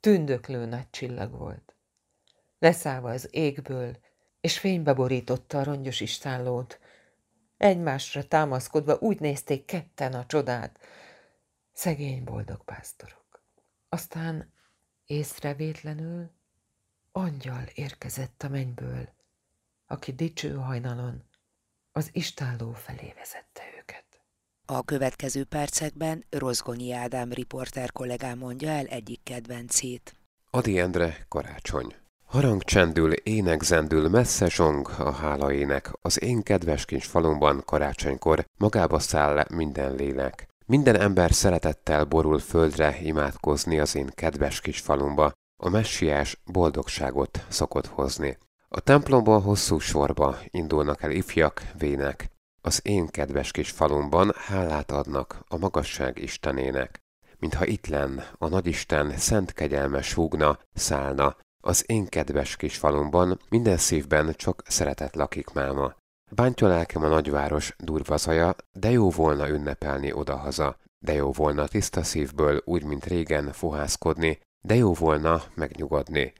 Tündöklő 0.00 0.64
nagy 0.64 0.90
csillag 0.90 1.30
volt. 1.30 1.76
Leszállva 2.58 3.10
az 3.10 3.28
égből, 3.30 3.96
és 4.46 4.58
fénybe 4.58 4.92
borította 4.92 5.58
a 5.58 5.64
rongyos 5.64 6.00
istállót. 6.00 6.78
Egymásra 7.56 8.28
támaszkodva 8.28 8.96
úgy 9.00 9.20
nézték 9.20 9.64
ketten 9.64 10.12
a 10.12 10.26
csodát. 10.26 10.78
Szegény 11.72 12.24
boldog 12.24 12.64
pásztorok. 12.64 13.44
Aztán 13.88 14.52
észrevétlenül 15.06 16.30
angyal 17.12 17.64
érkezett 17.74 18.42
a 18.42 18.48
mennyből, 18.48 19.08
aki 19.86 20.12
dicső 20.12 20.54
hajnalon 20.54 21.24
az 21.92 22.08
istálló 22.12 22.72
felé 22.72 23.12
vezette 23.16 23.62
őket. 23.78 24.04
A 24.66 24.84
következő 24.84 25.44
percekben 25.44 26.24
Rozgonyi 26.30 26.92
Ádám 26.92 27.32
riporter 27.32 27.92
kollégám 27.92 28.38
mondja 28.38 28.68
el 28.68 28.86
egyik 28.86 29.22
kedvencét. 29.22 30.16
Adi 30.50 30.78
Endre, 30.78 31.24
karácsony. 31.28 31.94
Harang 32.26 32.62
csendül, 32.62 33.12
ének 33.12 33.62
zendül, 33.62 34.08
messze 34.08 34.48
zsong 34.48 34.88
a 34.98 35.10
hálaének, 35.10 35.90
az 36.02 36.22
én 36.22 36.42
kedves 36.42 36.84
kis 36.84 37.04
falumban 37.04 37.62
karácsonykor 37.64 38.44
magába 38.58 38.98
száll 38.98 39.44
minden 39.54 39.94
lélek. 39.94 40.46
Minden 40.66 41.00
ember 41.00 41.32
szeretettel 41.32 42.04
borul 42.04 42.38
földre 42.38 42.98
imádkozni 43.02 43.78
az 43.78 43.94
én 43.94 44.10
kedves 44.14 44.60
kis 44.60 44.80
falumba, 44.80 45.32
a 45.62 45.68
messiás 45.68 46.40
boldogságot 46.44 47.46
szokott 47.48 47.86
hozni. 47.86 48.38
A 48.68 48.80
templomban 48.80 49.42
hosszú 49.42 49.78
sorba 49.78 50.38
indulnak 50.50 51.02
el 51.02 51.10
ifjak, 51.10 51.62
vének. 51.78 52.30
Az 52.60 52.80
én 52.82 53.06
kedves 53.06 53.50
kis 53.50 53.70
falumban 53.70 54.32
hálát 54.34 54.90
adnak 54.90 55.44
a 55.48 55.56
magasság 55.56 56.18
istenének. 56.18 57.00
Mintha 57.38 57.66
itt 57.66 57.86
lenn, 57.86 58.18
a 58.38 58.48
nagyisten 58.48 59.16
szent 59.16 59.52
kegyelme 59.52 60.02
súgna, 60.02 60.58
szállna, 60.74 61.36
az 61.66 61.84
én 61.86 62.06
kedves 62.06 62.56
kis 62.56 62.76
falumban 62.76 63.40
minden 63.48 63.76
szívben 63.76 64.34
csak 64.36 64.62
szeretet 64.66 65.16
lakik 65.16 65.52
máma. 65.52 65.94
Bántja 66.30 66.68
lelkem 66.68 67.02
a 67.02 67.08
nagyváros 67.08 67.74
durva 67.78 68.16
zaja, 68.16 68.56
de 68.72 68.90
jó 68.90 69.10
volna 69.10 69.48
ünnepelni 69.48 70.12
odahaza. 70.12 70.76
De 71.04 71.12
jó 71.12 71.32
volna 71.32 71.66
tiszta 71.66 72.02
szívből, 72.02 72.62
úgy, 72.64 72.84
mint 72.84 73.04
régen, 73.04 73.52
fohászkodni, 73.52 74.38
de 74.66 74.74
jó 74.74 74.92
volna 74.92 75.42
megnyugodni. 75.54 76.32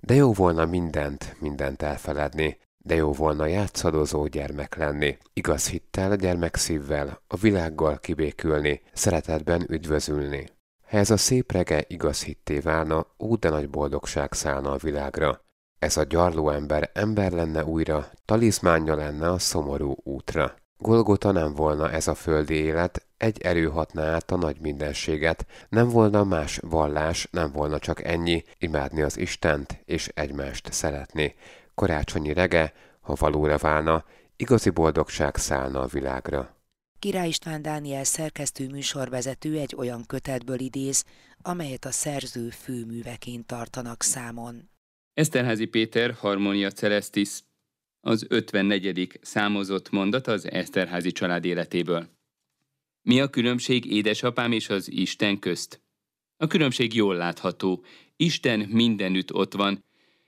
De 0.00 0.14
jó 0.14 0.32
volna 0.32 0.64
mindent, 0.64 1.36
mindent 1.40 1.82
elfeledni, 1.82 2.58
de 2.84 2.94
jó 2.94 3.12
volna 3.12 3.46
játszadozó 3.46 4.26
gyermek 4.26 4.74
lenni, 4.76 5.18
igaz 5.32 5.68
hittel, 5.68 6.16
gyermekszívvel, 6.16 7.20
a 7.26 7.36
világgal 7.36 7.98
kibékülni, 7.98 8.80
szeretetben 8.92 9.66
üdvözülni. 9.68 10.53
Ha 10.90 10.96
ez 10.96 11.10
a 11.10 11.16
szép 11.16 11.52
rege 11.52 11.84
igaz 11.86 12.22
hitté 12.22 12.58
válna, 12.58 13.06
úgy 13.16 13.38
de 13.38 13.48
nagy 13.48 13.70
boldogság 13.70 14.32
szállna 14.32 14.70
a 14.70 14.76
világra. 14.76 15.40
Ez 15.78 15.96
a 15.96 16.02
gyarló 16.02 16.50
ember 16.50 16.90
ember 16.92 17.32
lenne 17.32 17.64
újra, 17.64 18.10
talizmánja 18.24 18.94
lenne 18.94 19.30
a 19.30 19.38
szomorú 19.38 19.96
útra. 20.02 20.54
Golgota 20.78 21.30
nem 21.30 21.54
volna 21.54 21.90
ez 21.90 22.08
a 22.08 22.14
földi 22.14 22.54
élet, 22.54 23.06
egy 23.16 23.40
erő 23.40 23.68
hatná 23.68 24.14
át 24.14 24.30
a 24.30 24.36
nagy 24.36 24.60
mindenséget, 24.60 25.46
nem 25.68 25.88
volna 25.88 26.24
más 26.24 26.60
vallás, 26.62 27.28
nem 27.30 27.52
volna 27.52 27.78
csak 27.78 28.04
ennyi, 28.04 28.44
imádni 28.58 29.02
az 29.02 29.18
Istent 29.18 29.82
és 29.84 30.08
egymást 30.14 30.72
szeretni. 30.72 31.34
Karácsonyi 31.74 32.32
rege, 32.32 32.72
ha 33.00 33.14
valóra 33.18 33.56
válna, 33.56 34.04
igazi 34.36 34.70
boldogság 34.70 35.36
szállna 35.36 35.80
a 35.80 35.86
világra. 35.86 36.53
Király 37.04 37.28
István 37.28 37.62
Dániel 37.62 38.04
szerkesztő 38.04 38.68
műsorvezető 38.68 39.58
egy 39.58 39.74
olyan 39.76 40.06
kötetből 40.06 40.58
idéz, 40.58 41.04
amelyet 41.42 41.84
a 41.84 41.90
szerző 41.90 42.48
főműveként 42.48 43.46
tartanak 43.46 44.02
számon. 44.02 44.70
Eszterházi 45.14 45.64
Péter 45.64 46.12
Harmonia 46.12 46.70
Celestis 46.70 47.28
az 48.00 48.26
54. 48.28 49.18
számozott 49.22 49.90
mondat 49.90 50.26
az 50.26 50.50
Eszterházi 50.50 51.12
család 51.12 51.44
életéből. 51.44 52.08
Mi 53.02 53.20
a 53.20 53.28
különbség 53.28 53.84
édesapám 53.84 54.52
és 54.52 54.68
az 54.68 54.90
Isten 54.90 55.38
közt? 55.38 55.82
A 56.36 56.46
különbség 56.46 56.94
jól 56.94 57.16
látható. 57.16 57.84
Isten 58.16 58.60
mindenütt 58.60 59.32
ott 59.32 59.52
van, 59.52 59.84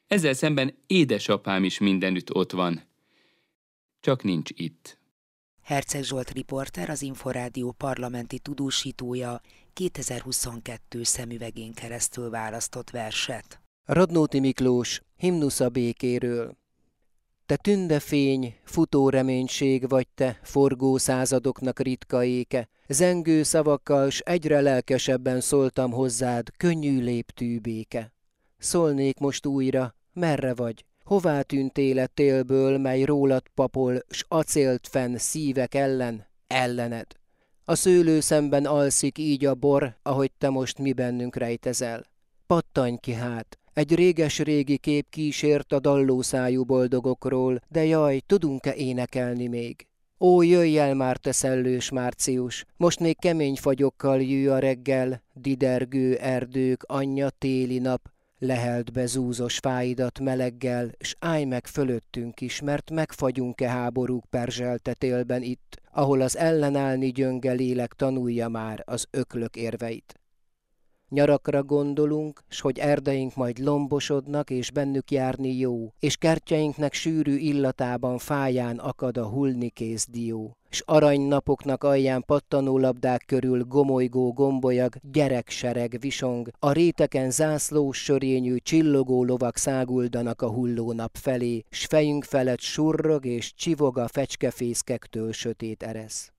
ezzel 0.06 0.34
szemben 0.34 0.74
édesapám 0.86 1.64
is 1.64 1.78
mindenütt 1.78 2.34
ott 2.34 2.52
van. 2.52 2.82
Csak 4.00 4.22
nincs 4.22 4.50
itt. 4.54 5.04
Herceg 5.66 6.02
Zsolt 6.02 6.30
riporter, 6.30 6.90
az 6.90 7.02
Inforádió 7.02 7.72
parlamenti 7.72 8.38
tudósítója 8.38 9.40
2022 9.72 11.02
szemüvegén 11.02 11.72
keresztül 11.72 12.30
választott 12.30 12.90
verset. 12.90 13.60
Radnóti 13.84 14.40
Miklós, 14.40 15.00
himnusza 15.16 15.68
békéről. 15.68 16.56
Te 17.46 17.56
tündefény, 17.56 18.56
futó 18.64 19.08
reménység 19.08 19.88
vagy 19.88 20.08
te, 20.14 20.40
forgó 20.42 20.96
századoknak 20.96 21.80
ritka 21.80 22.24
éke. 22.24 22.68
Zengő 22.88 23.42
szavakkal 23.42 24.10
s 24.10 24.20
egyre 24.20 24.60
lelkesebben 24.60 25.40
szóltam 25.40 25.90
hozzád, 25.90 26.48
könnyű 26.56 27.00
léptű 27.00 27.58
béke. 27.58 28.12
Szólnék 28.58 29.18
most 29.18 29.46
újra, 29.46 29.94
merre 30.12 30.54
vagy? 30.54 30.84
Hová 31.06 31.42
tűnt 31.42 31.78
életélből, 31.78 32.78
mely 32.78 33.02
rólad 33.02 33.42
papol, 33.54 33.98
s 34.08 34.24
acélt 34.28 34.88
fenn 34.88 35.16
szívek 35.16 35.74
ellen, 35.74 36.26
ellened? 36.46 37.06
A 37.64 37.74
szőlő 37.74 38.20
szemben 38.20 38.64
alszik 38.64 39.18
így 39.18 39.44
a 39.44 39.54
bor, 39.54 39.96
ahogy 40.02 40.32
te 40.38 40.48
most 40.48 40.78
mi 40.78 40.92
bennünk 40.92 41.36
rejtezel. 41.36 42.04
Pattanj 42.46 42.96
ki 43.00 43.12
hát, 43.12 43.58
egy 43.72 43.94
réges-régi 43.94 44.78
kép 44.78 45.06
kísért 45.10 45.72
a 45.72 45.78
dallószájú 45.78 46.64
boldogokról, 46.64 47.60
de 47.68 47.84
jaj, 47.84 48.20
tudunk-e 48.26 48.74
énekelni 48.74 49.46
még? 49.46 49.86
Ó, 50.18 50.42
jöjj 50.42 50.78
el 50.78 50.94
már, 50.94 51.16
te 51.16 51.32
szellős 51.32 51.90
március, 51.90 52.64
most 52.76 53.00
még 53.00 53.18
kemény 53.18 53.56
fagyokkal 53.56 54.22
jő 54.22 54.50
a 54.50 54.58
reggel, 54.58 55.22
didergő 55.32 56.16
erdők, 56.16 56.82
anyja 56.82 57.30
téli 57.30 57.78
nap, 57.78 58.14
lehelt 58.38 58.92
be 58.92 59.06
zúzos 59.06 59.58
fáidat 59.58 60.20
meleggel, 60.20 60.90
s 61.00 61.16
állj 61.18 61.44
meg 61.44 61.66
fölöttünk 61.66 62.40
is, 62.40 62.60
mert 62.60 62.90
megfagyunk-e 62.90 63.68
háborúk 63.68 64.24
perzseltetélben 64.30 65.42
itt, 65.42 65.80
ahol 65.92 66.20
az 66.20 66.36
ellenállni 66.36 67.10
gyönge 67.10 67.52
lélek 67.52 67.92
tanulja 67.92 68.48
már 68.48 68.82
az 68.86 69.06
öklök 69.10 69.56
érveit. 69.56 70.20
Nyarakra 71.08 71.62
gondolunk, 71.62 72.42
s 72.48 72.60
hogy 72.60 72.78
erdeink 72.78 73.34
majd 73.34 73.58
lombosodnak, 73.58 74.50
és 74.50 74.70
bennük 74.70 75.10
járni 75.10 75.56
jó, 75.56 75.92
és 75.98 76.16
kertjeinknek 76.16 76.92
sűrű 76.92 77.36
illatában 77.36 78.18
fáján 78.18 78.78
akad 78.78 79.16
a 79.16 79.26
hullni 79.26 79.68
kész 79.68 80.06
dió, 80.10 80.56
s 80.76 80.82
aranynapoknak 80.84 81.84
alján 81.84 82.22
pattanó 82.26 82.78
labdák 82.78 83.22
körül 83.26 83.64
gomolygó 83.64 84.32
gombolyag, 84.32 84.94
gyereksereg 85.12 85.96
visong, 86.00 86.48
a 86.58 86.72
réteken 86.72 87.30
zászlós 87.30 88.02
sörényű 88.02 88.56
csillogó 88.56 89.24
lovak 89.24 89.56
száguldanak 89.56 90.42
a 90.42 90.50
hulló 90.50 90.92
nap 90.92 91.16
felé, 91.16 91.64
s 91.70 91.84
fejünk 91.84 92.24
felett 92.24 92.60
surrog 92.60 93.26
és 93.26 93.54
csivog 93.54 93.98
a 93.98 94.08
fecskefészkektől 94.08 95.32
sötét 95.32 95.82
eresz. 95.82 96.32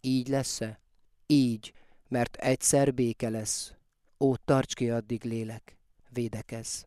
Így 0.00 0.28
lesz-e? 0.28 0.80
Így, 1.26 1.72
mert 2.08 2.36
egyszer 2.36 2.94
béke 2.94 3.28
lesz, 3.28 3.72
Ó, 4.20 4.34
tarts 4.36 4.74
ki 4.74 4.90
addig 4.90 5.24
lélek, 5.24 5.76
védekez. 6.12 6.86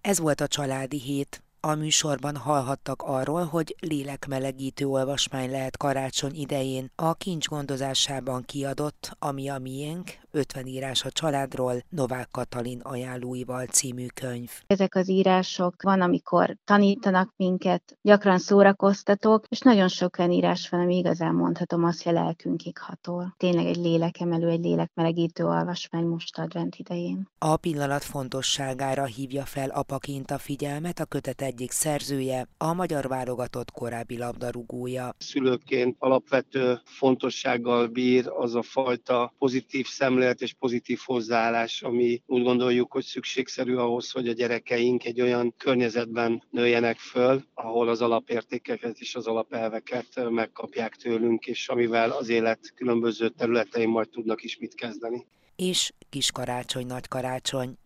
Ez 0.00 0.18
volt 0.18 0.40
a 0.40 0.46
családi 0.46 1.00
hét. 1.00 1.42
A 1.66 1.74
műsorban 1.74 2.36
hallhattak 2.36 3.02
arról, 3.02 3.44
hogy 3.44 3.76
lélekmelegítő 3.80 4.86
olvasmány 4.86 5.50
lehet 5.50 5.76
karácsony 5.76 6.34
idején 6.34 6.90
a 6.94 7.14
kincs 7.14 7.48
gondozásában 7.48 8.42
kiadott, 8.44 9.16
ami 9.18 9.48
a 9.48 9.58
miénk, 9.58 10.10
50 10.30 10.66
írás 10.66 11.04
a 11.04 11.10
családról, 11.10 11.74
Novák 11.88 12.28
Katalin 12.30 12.80
ajánlóival 12.80 13.64
című 13.64 14.06
könyv. 14.06 14.50
Ezek 14.66 14.94
az 14.94 15.08
írások 15.08 15.82
van, 15.82 16.00
amikor 16.00 16.56
tanítanak 16.64 17.32
minket, 17.36 17.98
gyakran 18.02 18.38
szórakoztatók, 18.38 19.44
és 19.48 19.60
nagyon 19.60 19.88
sok 19.88 20.18
olyan 20.18 20.30
írás 20.30 20.68
van, 20.68 20.80
ami 20.80 20.96
igazán 20.96 21.34
mondhatom 21.34 21.84
azt, 21.84 22.02
hogy 22.02 22.16
a 22.16 22.22
lelkünkig 22.22 22.78
hatol. 22.78 23.34
Tényleg 23.36 23.66
egy 23.66 23.76
lélekemelő, 23.76 24.48
egy 24.48 24.64
lélekmelegítő 24.64 25.44
olvasmány 25.44 26.04
most 26.04 26.38
advent 26.38 26.76
idején. 26.76 27.28
A 27.38 27.56
pillanat 27.56 28.04
fontosságára 28.04 29.04
hívja 29.04 29.44
fel 29.44 29.68
apaként 29.68 30.30
a 30.30 30.38
figyelmet 30.38 30.98
a 30.98 31.04
kötet 31.04 31.42
egyik 31.52 31.70
szerzője, 31.70 32.48
a 32.58 32.72
magyar 32.72 33.08
válogatott 33.08 33.70
korábbi 33.70 34.18
labdarúgója. 34.18 35.14
Szülőként 35.18 35.96
alapvető 35.98 36.80
fontossággal 36.84 37.86
bír 37.86 38.28
az 38.28 38.54
a 38.54 38.62
fajta 38.62 39.34
pozitív 39.38 39.86
szemlélet, 39.86 40.40
és 40.40 40.52
pozitív 40.52 40.98
hozzáállás, 41.04 41.82
ami 41.82 42.22
úgy 42.26 42.42
gondoljuk, 42.42 42.92
hogy 42.92 43.04
szükségszerű 43.04 43.74
ahhoz, 43.74 44.10
hogy 44.10 44.28
a 44.28 44.32
gyerekeink 44.32 45.04
egy 45.04 45.20
olyan 45.20 45.54
környezetben 45.56 46.42
nőjenek 46.50 46.98
föl, 46.98 47.44
ahol 47.54 47.88
az 47.88 48.00
alapértékeket 48.00 48.98
és 48.98 49.14
az 49.14 49.26
alapelveket 49.26 50.30
megkapják 50.30 50.96
tőlünk, 50.96 51.46
és 51.46 51.68
amivel 51.68 52.10
az 52.10 52.28
élet 52.28 52.72
különböző 52.74 53.28
területein 53.28 53.88
majd 53.88 54.08
tudnak 54.08 54.42
is 54.42 54.58
mit 54.58 54.74
kezdeni. 54.74 55.26
És 55.56 55.92
kis 56.10 56.30
karácsony, 56.30 56.86
nagy 56.86 57.08
karácsony, 57.08 57.76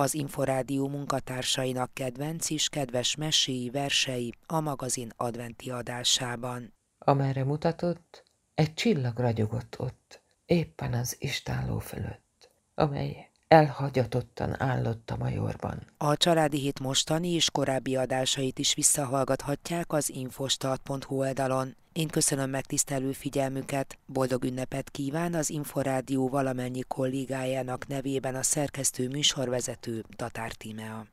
az 0.00 0.14
Inforádió 0.14 0.88
munkatársainak 0.88 1.94
kedvenc 1.94 2.50
és 2.50 2.68
kedves 2.68 3.16
meséi 3.16 3.70
versei 3.70 4.34
a 4.46 4.60
magazin 4.60 5.12
adventi 5.16 5.70
adásában. 5.70 6.72
Amerre 6.98 7.44
mutatott, 7.44 8.24
egy 8.54 8.74
csillag 8.74 9.18
ragyogott 9.18 9.76
ott 9.78 10.22
éppen 10.44 10.92
az 10.92 11.16
istálló 11.18 11.78
fölött, 11.78 12.50
amely 12.74 13.30
elhagyatottan 13.48 14.62
állott 14.62 15.10
a 15.10 15.16
majorban. 15.16 15.86
A 15.96 16.16
Családi 16.16 16.58
Hét 16.58 16.80
mostani 16.80 17.28
és 17.28 17.50
korábbi 17.50 17.96
adásait 17.96 18.58
is 18.58 18.74
visszahallgathatják 18.74 19.92
az 19.92 20.10
infostart.hu 20.10 21.16
oldalon. 21.16 21.76
Én 21.92 22.08
köszönöm 22.08 22.50
megtisztelő 22.50 23.12
figyelmüket, 23.12 23.98
boldog 24.06 24.44
ünnepet 24.44 24.90
kíván 24.90 25.34
az 25.34 25.50
Inforádió 25.50 26.28
valamennyi 26.28 26.82
kollégájának 26.88 27.86
nevében 27.86 28.34
a 28.34 28.42
szerkesztő 28.42 29.08
műsorvezető 29.08 30.04
Tatár 30.16 30.52
Tímea. 30.52 31.06